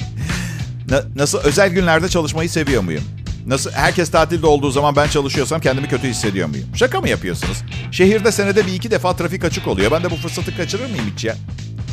Na, 0.91 1.03
nasıl 1.17 1.39
özel 1.39 1.71
günlerde 1.71 2.09
çalışmayı 2.09 2.51
seviyor 2.51 2.83
muyum? 2.83 3.05
Nasıl 3.47 3.71
herkes 3.71 4.11
tatilde 4.11 4.47
olduğu 4.47 4.71
zaman 4.71 4.97
ben 4.97 5.09
çalışıyorsam 5.09 5.61
kendimi 5.61 5.89
kötü 5.89 6.09
hissediyor 6.09 6.49
muyum? 6.49 6.69
Şaka 6.75 7.01
mı 7.01 7.09
yapıyorsunuz? 7.09 7.63
Şehirde 7.93 8.33
senede 8.33 8.67
bir 8.67 8.73
iki 8.73 8.91
defa 8.91 9.17
trafik 9.17 9.45
açık 9.45 9.69
oluyor. 9.69 9.91
Ben 9.91 10.03
de 10.05 10.11
bu 10.11 10.17
fırsatı 10.17 10.57
kaçırır 10.57 10.91
mıyım 10.91 11.07
hiç 11.15 11.25
ya? 11.25 11.37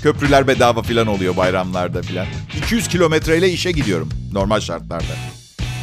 Köprüler 0.04 0.48
bedava 0.48 0.82
falan 0.82 1.08
oluyor 1.08 1.38
bayramlarda 1.38 2.02
falan. 2.02 2.28
200 2.58 2.88
kilometreyle 2.88 3.50
işe 3.50 3.72
gidiyorum 3.72 4.10
normal 4.34 4.60
şartlarda. 4.60 5.37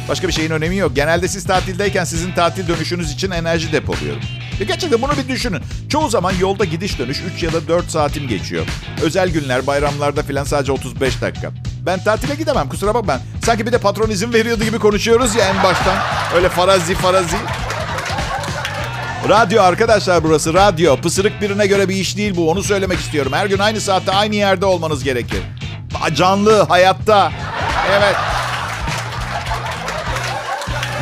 Başka 0.09 0.27
bir 0.27 0.33
şeyin 0.33 0.51
önemi 0.51 0.75
yok. 0.77 0.95
Genelde 0.95 1.27
siz 1.27 1.43
tatildeyken 1.43 2.03
sizin 2.03 2.31
tatil 2.31 2.67
dönüşünüz 2.67 3.11
için 3.11 3.31
enerji 3.31 3.71
depoluyorum. 3.71 4.21
Ya 4.59 4.65
gerçekten 4.65 5.01
bunu 5.01 5.11
bir 5.17 5.27
düşünün. 5.33 5.61
Çoğu 5.89 6.09
zaman 6.09 6.33
yolda 6.39 6.65
gidiş 6.65 6.99
dönüş 6.99 7.21
3 7.35 7.43
ya 7.43 7.53
da 7.53 7.67
4 7.67 7.91
saatim 7.91 8.27
geçiyor. 8.27 8.65
Özel 9.03 9.29
günler, 9.29 9.67
bayramlarda 9.67 10.23
falan 10.23 10.43
sadece 10.43 10.71
35 10.71 11.21
dakika. 11.21 11.51
Ben 11.85 12.03
tatile 12.03 12.35
gidemem 12.35 12.69
kusura 12.69 12.93
bakma. 12.95 13.19
Sanki 13.45 13.65
bir 13.65 13.71
de 13.71 13.77
patron 13.77 14.09
izin 14.09 14.33
veriyordu 14.33 14.63
gibi 14.63 14.79
konuşuyoruz 14.79 15.35
ya 15.35 15.45
en 15.49 15.63
baştan. 15.63 15.97
Öyle 16.35 16.49
farazi 16.49 16.95
farazi. 16.95 17.37
Radyo 19.29 19.61
arkadaşlar 19.61 20.23
burası 20.23 20.53
radyo. 20.53 20.97
Pısırık 20.97 21.41
birine 21.41 21.67
göre 21.67 21.89
bir 21.89 21.95
iş 21.95 22.17
değil 22.17 22.35
bu. 22.35 22.51
Onu 22.51 22.63
söylemek 22.63 22.99
istiyorum. 22.99 23.33
Her 23.33 23.45
gün 23.45 23.59
aynı 23.59 23.81
saatte 23.81 24.11
aynı 24.11 24.35
yerde 24.35 24.65
olmanız 24.65 25.03
gerekir. 25.03 25.41
Canlı, 26.13 26.61
hayatta. 26.63 27.31
Evet. 27.91 28.15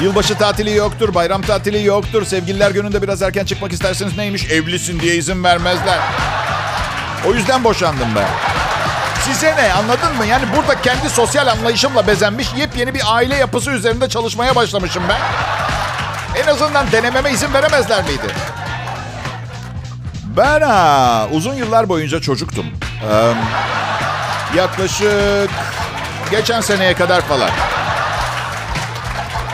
Yılbaşı 0.04 0.38
tatili 0.38 0.76
yoktur, 0.76 1.14
bayram 1.14 1.42
tatili 1.42 1.86
yoktur. 1.86 2.26
Sevgililer 2.26 2.72
gününde 2.72 3.02
biraz 3.02 3.22
erken 3.22 3.46
çıkmak 3.46 3.74
isterseniz 3.74 4.18
neymiş? 4.18 4.52
Evlisin 4.52 5.00
diye 5.00 5.16
izin 5.16 5.44
vermezler. 5.44 6.00
O 7.28 7.34
yüzden 7.34 7.64
boşandım 7.64 8.08
ben. 8.16 8.28
Size 9.22 9.56
ne 9.56 9.74
anladın 9.74 10.18
mı? 10.18 10.26
Yani 10.26 10.46
burada 10.58 10.82
kendi 10.82 11.10
sosyal 11.10 11.48
anlayışımla 11.48 12.08
bezenmiş 12.08 12.48
yepyeni 12.58 12.94
bir 12.94 13.02
aile 13.06 13.36
yapısı 13.36 13.72
üzerinde 13.72 14.10
çalışmaya 14.10 14.56
başlamışım 14.56 15.04
ben. 15.10 15.20
En 16.44 16.48
azından 16.48 16.92
denememe 16.92 17.32
izin 17.32 17.54
veremezler 17.54 18.04
miydi? 18.04 18.28
Ben 20.38 20.62
ha, 20.62 21.28
uzun 21.32 21.54
yıllar 21.54 21.90
boyunca 21.90 22.22
çocuktum. 22.22 22.66
Ee, 23.12 23.34
yaklaşık 24.58 25.50
geçen 26.32 26.62
seneye 26.62 26.94
kadar 26.94 27.22
falan. 27.22 27.50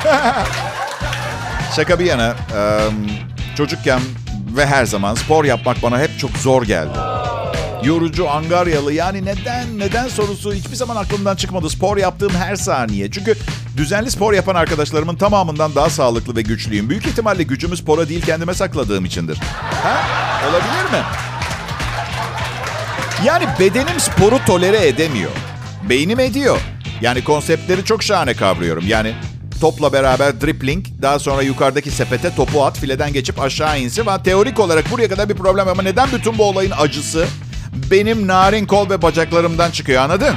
Şaka 1.75 1.99
bir 1.99 2.05
yana, 2.05 2.35
çocukken 3.57 3.99
ve 4.57 4.65
her 4.65 4.85
zaman 4.85 5.15
spor 5.15 5.45
yapmak 5.45 5.83
bana 5.83 5.99
hep 5.99 6.19
çok 6.19 6.31
zor 6.31 6.63
geldi. 6.63 6.97
yorucu, 7.83 8.29
angaryalı. 8.29 8.93
Yani 8.93 9.25
neden, 9.25 9.79
neden 9.79 10.07
sorusu 10.07 10.53
hiçbir 10.53 10.75
zaman 10.75 10.95
aklımdan 10.95 11.35
çıkmadı. 11.35 11.69
Spor 11.69 11.97
yaptığım 11.97 12.33
her 12.33 12.55
saniye. 12.55 13.11
Çünkü 13.11 13.35
düzenli 13.77 14.11
spor 14.11 14.33
yapan 14.33 14.55
arkadaşlarımın 14.55 15.15
tamamından 15.15 15.75
daha 15.75 15.89
sağlıklı 15.89 16.35
ve 16.35 16.41
güçlüyüm. 16.41 16.89
Büyük 16.89 17.07
ihtimalle 17.07 17.43
gücümü 17.43 17.77
spora 17.77 18.09
değil 18.09 18.25
kendime 18.25 18.53
sakladığım 18.53 19.05
içindir. 19.05 19.37
Ha? 19.83 19.97
Olabilir 20.49 20.99
mi? 20.99 21.03
Yani 23.25 23.45
bedenim 23.59 23.99
sporu 23.99 24.39
tolere 24.45 24.87
edemiyor. 24.87 25.31
Beynim 25.89 26.19
ediyor. 26.19 26.59
Yani 27.01 27.23
konseptleri 27.23 27.85
çok 27.85 28.03
şahane 28.03 28.33
kavruyorum. 28.33 28.83
Yani 28.87 29.13
topla 29.61 29.93
beraber 29.93 30.41
dribbling, 30.41 30.85
daha 31.01 31.19
sonra 31.19 31.41
yukarıdaki 31.41 31.91
sepete 31.91 32.35
topu 32.35 32.65
at, 32.65 32.79
fileden 32.79 33.13
geçip 33.13 33.41
aşağı 33.41 33.79
insin. 33.79 34.05
Ve 34.05 34.23
teorik 34.23 34.59
olarak 34.59 34.91
buraya 34.91 35.09
kadar 35.09 35.29
bir 35.29 35.35
problem 35.35 35.67
ama 35.67 35.81
neden 35.81 36.09
bütün 36.11 36.37
bu 36.37 36.43
olayın 36.43 36.73
acısı 36.79 37.27
benim 37.91 38.27
narin 38.27 38.65
kol 38.65 38.89
ve 38.89 39.01
bacaklarımdan 39.01 39.71
çıkıyor 39.71 40.01
anladın? 40.01 40.35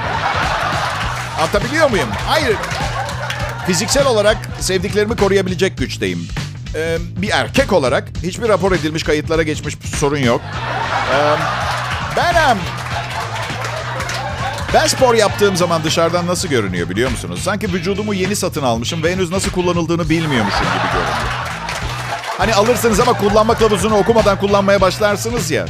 Anlatabiliyor 1.38 1.90
muyum? 1.90 2.08
Hayır. 2.26 2.56
Fiziksel 3.66 4.06
olarak 4.06 4.37
sevdiklerimi 4.61 5.16
koruyabilecek 5.16 5.78
güçteyim. 5.78 6.28
Ee, 6.74 6.98
bir 7.16 7.30
erkek 7.30 7.72
olarak 7.72 8.08
hiçbir 8.22 8.48
rapor 8.48 8.72
edilmiş 8.72 9.02
kayıtlara 9.02 9.42
geçmiş 9.42 9.74
sorun 9.96 10.18
yok. 10.18 10.40
Ee, 11.14 11.35
benim 12.16 12.58
ben 14.74 14.87
spor 14.87 15.14
yaptığım 15.14 15.56
zaman 15.56 15.85
dışarıdan 15.85 16.26
nasıl 16.26 16.48
görünüyor 16.48 16.88
biliyor 16.88 17.11
musunuz? 17.11 17.40
Sanki 17.44 17.72
vücudumu 17.72 18.14
yeni 18.14 18.37
satın 18.37 18.62
almışım 18.62 19.02
ve 19.02 19.12
henüz 19.12 19.30
nasıl 19.30 19.50
kullanıldığını 19.50 20.08
bilmiyormuşum 20.08 20.61
gibi 20.61 20.92
görünüyor. 20.92 21.52
Hani 22.38 22.54
alırsınız 22.54 23.00
ama 23.00 23.12
kullanma 23.12 23.54
kılavuzunu 23.54 23.96
okumadan 23.96 24.38
kullanmaya 24.38 24.80
başlarsınız 24.80 25.50
ya. 25.50 25.66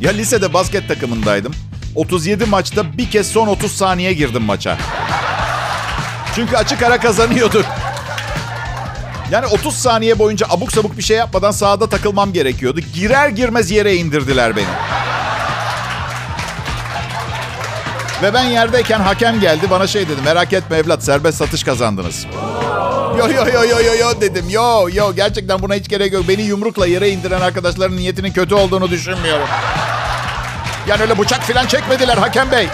Ya 0.00 0.10
lisede 0.10 0.54
basket 0.54 0.88
takımındaydım. 0.88 1.54
37 1.94 2.44
maçta 2.44 2.98
bir 2.98 3.10
kez 3.10 3.26
son 3.26 3.46
30 3.48 3.72
saniye 3.72 4.12
girdim 4.12 4.42
maça. 4.42 4.78
Çünkü 6.34 6.56
açık 6.56 6.82
ara 6.82 7.00
kazanıyorduk. 7.00 7.64
Yani 9.30 9.46
30 9.46 9.74
saniye 9.74 10.18
boyunca 10.18 10.46
abuk 10.50 10.72
sabuk 10.72 10.98
bir 10.98 11.02
şey 11.02 11.16
yapmadan 11.16 11.50
sahada 11.50 11.88
takılmam 11.88 12.32
gerekiyordu. 12.32 12.80
Girer 12.94 13.28
girmez 13.28 13.70
yere 13.70 13.96
indirdiler 13.96 14.56
beni. 14.56 14.99
Ve 18.22 18.34
ben 18.34 18.44
yerdeyken 18.44 19.00
hakem 19.00 19.40
geldi 19.40 19.70
bana 19.70 19.86
şey 19.86 20.08
dedi. 20.08 20.22
Merak 20.24 20.52
etme 20.52 20.76
evlat 20.76 21.04
serbest 21.04 21.38
satış 21.38 21.64
kazandınız. 21.64 22.26
Yo 23.18 23.28
yo 23.28 23.46
yo 23.46 23.64
yo 23.64 23.80
yo 23.80 23.94
yo 24.00 24.20
dedim. 24.20 24.44
Yo 24.50 24.88
yo 24.92 25.14
gerçekten 25.14 25.62
buna 25.62 25.74
hiç 25.74 25.88
gerek 25.88 26.12
yok. 26.12 26.28
Beni 26.28 26.42
yumrukla 26.42 26.86
yere 26.86 27.10
indiren 27.10 27.40
arkadaşların 27.40 27.96
niyetinin 27.96 28.32
kötü 28.32 28.54
olduğunu 28.54 28.90
düşünmüyorum. 28.90 29.48
Yani 30.88 31.02
öyle 31.02 31.18
bıçak 31.18 31.42
falan 31.42 31.66
çekmediler 31.66 32.18
hakem 32.18 32.50
bey. 32.50 32.68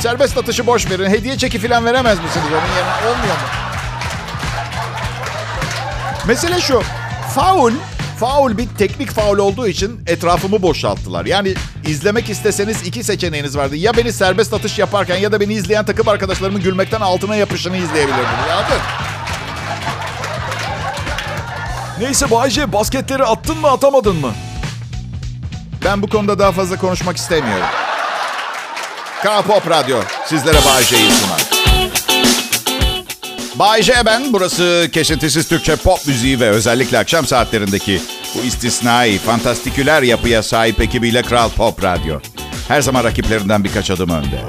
Serbest 0.00 0.34
satışı 0.34 0.66
boş 0.66 0.90
verin. 0.90 1.10
Hediye 1.10 1.38
çeki 1.38 1.58
falan 1.58 1.84
veremez 1.84 2.18
misiniz 2.18 2.46
onun 2.50 2.76
yerine? 2.76 3.10
Olmuyor 3.10 3.34
mu? 3.34 3.46
Mesele 6.26 6.60
şu. 6.60 6.82
Faul 7.34 7.72
Faul 8.20 8.58
bir 8.58 8.68
teknik 8.78 9.10
faul 9.10 9.38
olduğu 9.38 9.68
için 9.68 10.00
etrafımı 10.06 10.62
boşalttılar. 10.62 11.26
Yani 11.26 11.54
izlemek 11.86 12.30
isteseniz 12.30 12.86
iki 12.86 13.04
seçeneğiniz 13.04 13.56
vardı. 13.56 13.76
Ya 13.76 13.96
beni 13.96 14.12
serbest 14.12 14.54
atış 14.54 14.78
yaparken 14.78 15.16
ya 15.16 15.32
da 15.32 15.40
beni 15.40 15.54
izleyen 15.54 15.84
takım 15.84 16.08
arkadaşlarımın 16.08 16.62
gülmekten 16.62 17.00
altına 17.00 17.36
yapışını 17.36 17.76
izleyebilirdiniz. 17.76 18.50
Anladın? 18.52 18.82
Neyse 22.00 22.30
Bayce 22.30 22.72
basketleri 22.72 23.24
attın 23.24 23.58
mı 23.58 23.70
atamadın 23.70 24.16
mı? 24.16 24.32
Ben 25.84 26.02
bu 26.02 26.08
konuda 26.08 26.38
daha 26.38 26.52
fazla 26.52 26.76
konuşmak 26.76 27.16
istemiyorum. 27.16 27.66
Kral 29.22 29.42
Pop 29.42 29.70
Radyo 29.70 29.98
sizlere 30.26 30.58
Bay 30.66 30.82
J'yi 30.82 31.10
sunar. 31.12 31.45
Bay 33.58 33.82
J 33.82 33.92
ben. 34.06 34.32
Burası 34.32 34.88
kesintisiz 34.92 35.48
Türkçe 35.48 35.76
pop 35.76 36.06
müziği 36.06 36.40
ve 36.40 36.50
özellikle 36.50 36.98
akşam 36.98 37.26
saatlerindeki 37.26 38.00
bu 38.34 38.46
istisnai, 38.46 39.18
fantastiküler 39.18 40.02
yapıya 40.02 40.42
sahip 40.42 40.80
ekibiyle 40.80 41.22
Kral 41.22 41.48
Pop 41.50 41.84
Radyo. 41.84 42.20
Her 42.68 42.80
zaman 42.80 43.04
rakiplerinden 43.04 43.64
birkaç 43.64 43.90
adım 43.90 44.10
önde. 44.10 44.40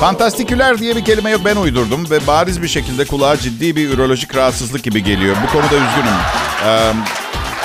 Fantastiküler 0.00 0.78
diye 0.78 0.96
bir 0.96 1.04
kelime 1.04 1.30
yok 1.30 1.40
ben 1.44 1.56
uydurdum 1.56 2.10
ve 2.10 2.26
bariz 2.26 2.62
bir 2.62 2.68
şekilde 2.68 3.04
kulağa 3.04 3.36
ciddi 3.36 3.76
bir 3.76 3.90
ürolojik 3.90 4.36
rahatsızlık 4.36 4.82
gibi 4.82 5.04
geliyor. 5.04 5.36
Bu 5.46 5.52
konuda 5.52 5.74
üzgünüm. 5.74 6.18
Ee, 6.66 6.92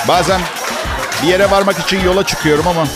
bazen 0.08 0.40
bir 1.22 1.28
yere 1.28 1.50
varmak 1.50 1.78
için 1.78 2.00
yola 2.04 2.26
çıkıyorum 2.26 2.68
ama 2.68 2.86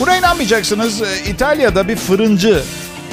buna 0.00 0.16
inanmayacaksınız. 0.16 1.02
İtalya'da 1.26 1.88
bir 1.88 1.96
fırıncı, 1.96 2.62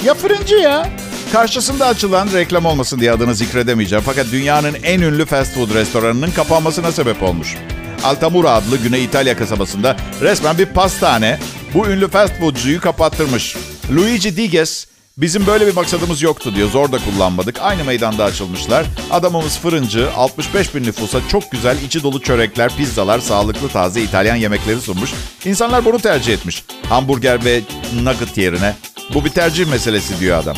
ya 0.06 0.14
fırıncı 0.14 0.56
ya, 0.56 0.90
karşısında 1.34 1.88
açılan 1.88 2.30
reklam 2.34 2.66
olmasın 2.66 3.00
diye 3.00 3.12
adını 3.12 3.36
zikredemeyeceğim. 3.36 4.04
Fakat 4.06 4.26
dünyanın 4.32 4.76
en 4.84 5.02
ünlü 5.02 5.26
fast 5.26 5.54
food 5.54 5.74
restoranının 5.74 6.32
kapanmasına 6.32 6.92
sebep 6.92 7.24
olmuş. 7.24 7.56
Altamura 8.04 8.52
adlı 8.52 8.78
Güney 8.78 9.04
İtalya 9.04 9.38
kasabasında 9.38 9.98
resmen 10.22 10.58
bir 10.58 10.66
pastane 10.66 11.40
bu 11.74 11.88
ünlü 11.88 12.08
fast 12.08 12.34
foodcuyu 12.40 12.82
kapattırmış. 12.82 13.56
Luigi 13.96 14.38
Diges 14.38 14.88
Bizim 15.18 15.48
böyle 15.48 15.68
bir 15.68 15.74
maksadımız 15.74 16.22
yoktu 16.22 16.56
diyor. 16.56 16.70
Zor 16.70 16.92
da 16.92 16.98
kullanmadık. 16.98 17.62
Aynı 17.62 17.84
meydanda 17.84 18.24
açılmışlar. 18.24 18.86
Adamımız 19.12 19.60
fırıncı. 19.60 20.12
65 20.16 20.76
bin 20.76 20.84
nüfusa 20.84 21.20
çok 21.32 21.52
güzel 21.52 21.78
içi 21.82 22.04
dolu 22.04 22.22
çörekler, 22.22 22.78
pizzalar, 22.78 23.20
sağlıklı 23.20 23.70
taze 23.70 24.02
İtalyan 24.02 24.36
yemekleri 24.36 24.82
sunmuş. 24.82 25.14
İnsanlar 25.46 25.86
bunu 25.86 26.00
tercih 26.00 26.34
etmiş. 26.34 26.64
Hamburger 26.90 27.46
ve 27.46 27.62
nugget 28.04 28.38
yerine. 28.38 28.76
Bu 29.14 29.26
bir 29.26 29.30
tercih 29.30 29.66
meselesi 29.68 30.20
diyor 30.20 30.40
adam. 30.40 30.58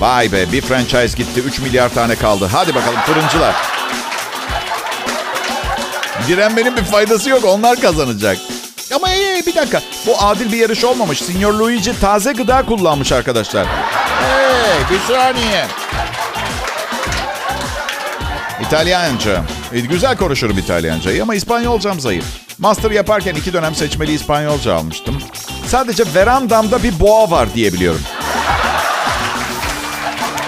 Vay 0.00 0.32
be 0.32 0.52
bir 0.52 0.60
franchise 0.60 1.16
gitti 1.16 1.40
3 1.40 1.58
milyar 1.58 1.94
tane 1.94 2.14
kaldı. 2.16 2.48
Hadi 2.52 2.74
bakalım 2.74 3.00
fırıncılar. 3.00 3.54
Direnmenin 6.28 6.76
bir 6.76 6.84
faydası 6.84 7.30
yok 7.30 7.44
onlar 7.44 7.80
kazanacak. 7.80 8.38
Ama 8.94 9.10
ee, 9.10 9.42
bir 9.46 9.54
dakika 9.54 9.80
bu 10.06 10.18
adil 10.22 10.52
bir 10.52 10.56
yarış 10.56 10.84
olmamış. 10.84 11.18
Signor 11.22 11.54
Luigi 11.54 12.00
taze 12.00 12.32
gıda 12.32 12.66
kullanmış 12.66 13.12
arkadaşlar. 13.12 13.66
Hey 13.66 14.80
bir 14.90 15.14
saniye. 15.14 15.66
İtalyanca. 18.66 19.42
E, 19.72 19.80
güzel 19.80 20.16
konuşurum 20.16 20.58
İtalyancayı 20.58 21.22
ama 21.22 21.34
İspanyolcam 21.34 22.00
zayıf. 22.00 22.24
Master 22.58 22.90
yaparken 22.90 23.34
iki 23.34 23.52
dönem 23.52 23.74
seçmeli 23.74 24.12
İspanyolca 24.12 24.74
almıştım. 24.74 25.18
Sadece 25.66 26.04
verandamda 26.14 26.82
bir 26.82 27.00
boğa 27.00 27.30
var 27.30 27.54
diyebiliyorum. 27.54 28.00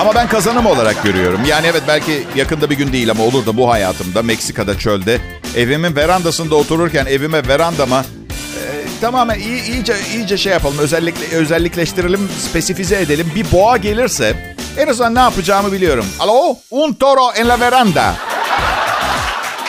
Ama 0.06 0.14
ben 0.14 0.28
kazanım 0.28 0.66
olarak 0.66 1.02
görüyorum. 1.02 1.40
Yani 1.44 1.66
evet 1.66 1.82
belki 1.88 2.26
yakında 2.36 2.70
bir 2.70 2.76
gün 2.76 2.92
değil 2.92 3.10
ama 3.10 3.24
olur 3.24 3.46
da 3.46 3.56
bu 3.56 3.70
hayatımda 3.70 4.22
Meksika'da 4.22 4.78
çölde 4.78 5.20
evimin 5.56 5.96
verandasında 5.96 6.54
otururken 6.54 7.06
evime 7.06 7.48
verandama 7.48 8.00
e, 8.00 9.00
tamamen 9.00 9.38
iyi, 9.38 9.62
iyice 9.62 9.94
iyice 10.14 10.36
şey 10.36 10.52
yapalım 10.52 10.78
özellikle 10.78 11.36
özellikleştirelim 11.36 12.28
spesifize 12.40 13.00
edelim. 13.00 13.32
Bir 13.34 13.52
boğa 13.52 13.76
gelirse 13.76 14.54
en 14.78 14.88
azından 14.88 15.14
ne 15.14 15.18
yapacağımı 15.18 15.72
biliyorum. 15.72 16.06
Alo 16.20 16.56
un 16.70 16.92
toro 16.92 17.32
en 17.36 17.48
la 17.48 17.60
veranda. 17.60 18.14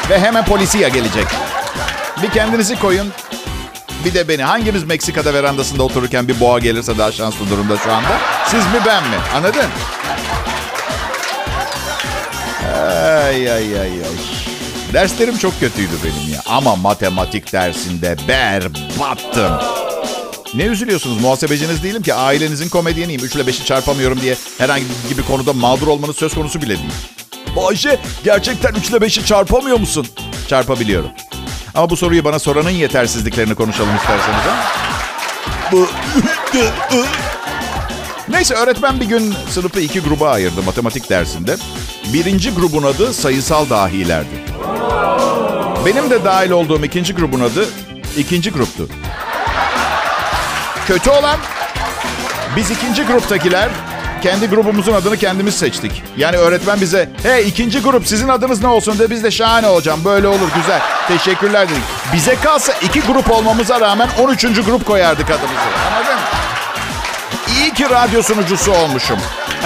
Ve 0.10 0.20
hemen 0.20 0.46
polisiye 0.46 0.90
gelecek. 0.90 1.28
Bir 2.24 2.30
kendinizi 2.30 2.80
koyun. 2.80 3.08
Bir 4.06 4.14
de 4.14 4.28
beni. 4.28 4.44
Hanginiz 4.44 4.84
Meksika'da 4.84 5.34
verandasında 5.34 5.84
otururken 5.84 6.28
bir 6.28 6.40
boğa 6.40 6.60
gelirse 6.60 6.98
daha 6.98 7.12
şanslı 7.12 7.50
durumda 7.50 7.78
şu 7.78 7.92
anda? 7.94 8.18
Siz 8.48 8.60
mi 8.66 8.80
ben 8.86 9.04
mi? 9.04 9.16
Anladın? 9.36 9.66
Ay 12.78 13.52
ay 13.52 13.80
ay 13.80 13.92
ay. 13.92 14.18
Derslerim 14.94 15.38
çok 15.38 15.60
kötüydü 15.60 15.92
benim 16.04 16.34
ya. 16.34 16.42
Ama 16.46 16.76
matematik 16.76 17.54
dersinde 17.54 18.16
berbattım. 18.28 19.54
Ne 20.54 20.64
üzülüyorsunuz? 20.64 21.22
Muhasebeciniz 21.22 21.84
değilim 21.84 22.02
ki. 22.02 22.14
Ailenizin 22.14 22.70
komedyeniyim. 22.70 23.24
3 23.24 23.36
ile 23.36 23.44
5'i 23.44 23.66
çarpamıyorum 23.66 24.22
diye 24.22 24.36
herhangi 24.58 24.86
bir 25.18 25.24
konuda 25.24 25.54
mağdur 25.54 25.88
olmanız 25.88 26.16
söz 26.16 26.34
konusu 26.34 26.62
bile 26.62 26.78
değil. 26.78 26.90
Bayce 27.56 28.00
gerçekten 28.24 28.74
3 28.74 28.90
ile 28.90 28.98
5'i 28.98 29.26
çarpamıyor 29.26 29.80
musun? 29.80 30.08
Çarpabiliyorum. 30.48 31.10
Ama 31.76 31.90
bu 31.90 31.98
soruyu 31.98 32.24
bana 32.24 32.40
soranın 32.40 32.70
yetersizliklerini 32.70 33.56
konuşalım 33.56 33.96
isterseniz 33.96 34.40
ha. 34.40 34.74
Neyse 38.30 38.54
öğretmen 38.54 39.00
bir 39.00 39.06
gün 39.06 39.34
sınıfı 39.50 39.80
iki 39.80 40.00
gruba 40.00 40.30
ayırdı 40.30 40.64
matematik 40.64 41.10
dersinde. 41.10 41.56
Birinci 42.14 42.54
grubun 42.54 42.84
adı 42.84 43.14
sayısal 43.14 43.70
dahilerdi. 43.70 44.44
Benim 45.86 46.10
de 46.10 46.24
dahil 46.24 46.52
olduğum 46.52 46.86
ikinci 46.86 47.14
grubun 47.16 47.40
adı 47.40 47.66
ikinci 48.18 48.52
gruptu. 48.52 48.88
Kötü 50.88 51.10
olan 51.10 51.38
biz 52.56 52.72
ikinci 52.72 53.04
gruptakiler 53.04 53.70
kendi 54.22 54.48
grubumuzun 54.48 54.94
adını 54.94 55.18
kendimiz 55.18 55.56
seçtik. 55.56 56.04
Yani 56.18 56.38
öğretmen 56.38 56.82
bize 56.82 57.10
hey 57.24 57.48
ikinci 57.48 57.82
grup 57.82 58.08
sizin 58.08 58.28
adınız 58.28 58.62
ne 58.62 58.68
olsun 58.68 59.00
de 59.00 59.10
biz 59.10 59.24
de 59.24 59.32
şahane 59.32 59.68
olacağım. 59.68 60.00
Böyle 60.06 60.28
olur 60.28 60.48
güzel. 60.56 60.82
Teşekkürler 61.08 61.70
dedik. 61.70 61.84
Bize 62.14 62.36
kalsa 62.36 62.74
iki 62.82 63.02
grup 63.02 63.32
olmamıza 63.32 63.82
rağmen 63.82 64.10
13. 64.20 64.42
grup 64.66 64.86
koyardık 64.86 65.30
adımızı. 65.30 65.97
İyi 67.56 67.74
ki 67.74 67.90
radyo 67.90 68.24
sunucusu 68.24 68.72
olmuşum. 68.72 69.18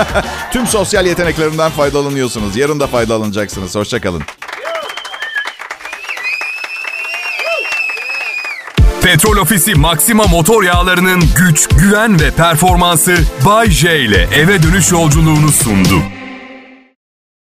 Tüm 0.52 0.68
sosyal 0.68 1.06
yeteneklerimden 1.06 1.72
faydalanıyorsunuz. 1.72 2.58
Yarın 2.58 2.80
da 2.80 2.88
faydalanacaksınız. 2.88 3.76
Hoşçakalın. 3.76 4.24
Petrol 9.02 9.38
Ofisi 9.38 9.76
Maxima 9.76 10.24
motor 10.24 10.64
yağlarının 10.64 11.24
güç, 11.38 11.68
güven 11.68 12.20
ve 12.20 12.32
performansı 12.32 13.16
Bay 13.46 13.70
J 13.70 14.00
ile 14.00 14.28
eve 14.36 14.64
dönüş 14.64 14.92
yolculuğunu 14.92 15.52
sundu. 15.52 16.21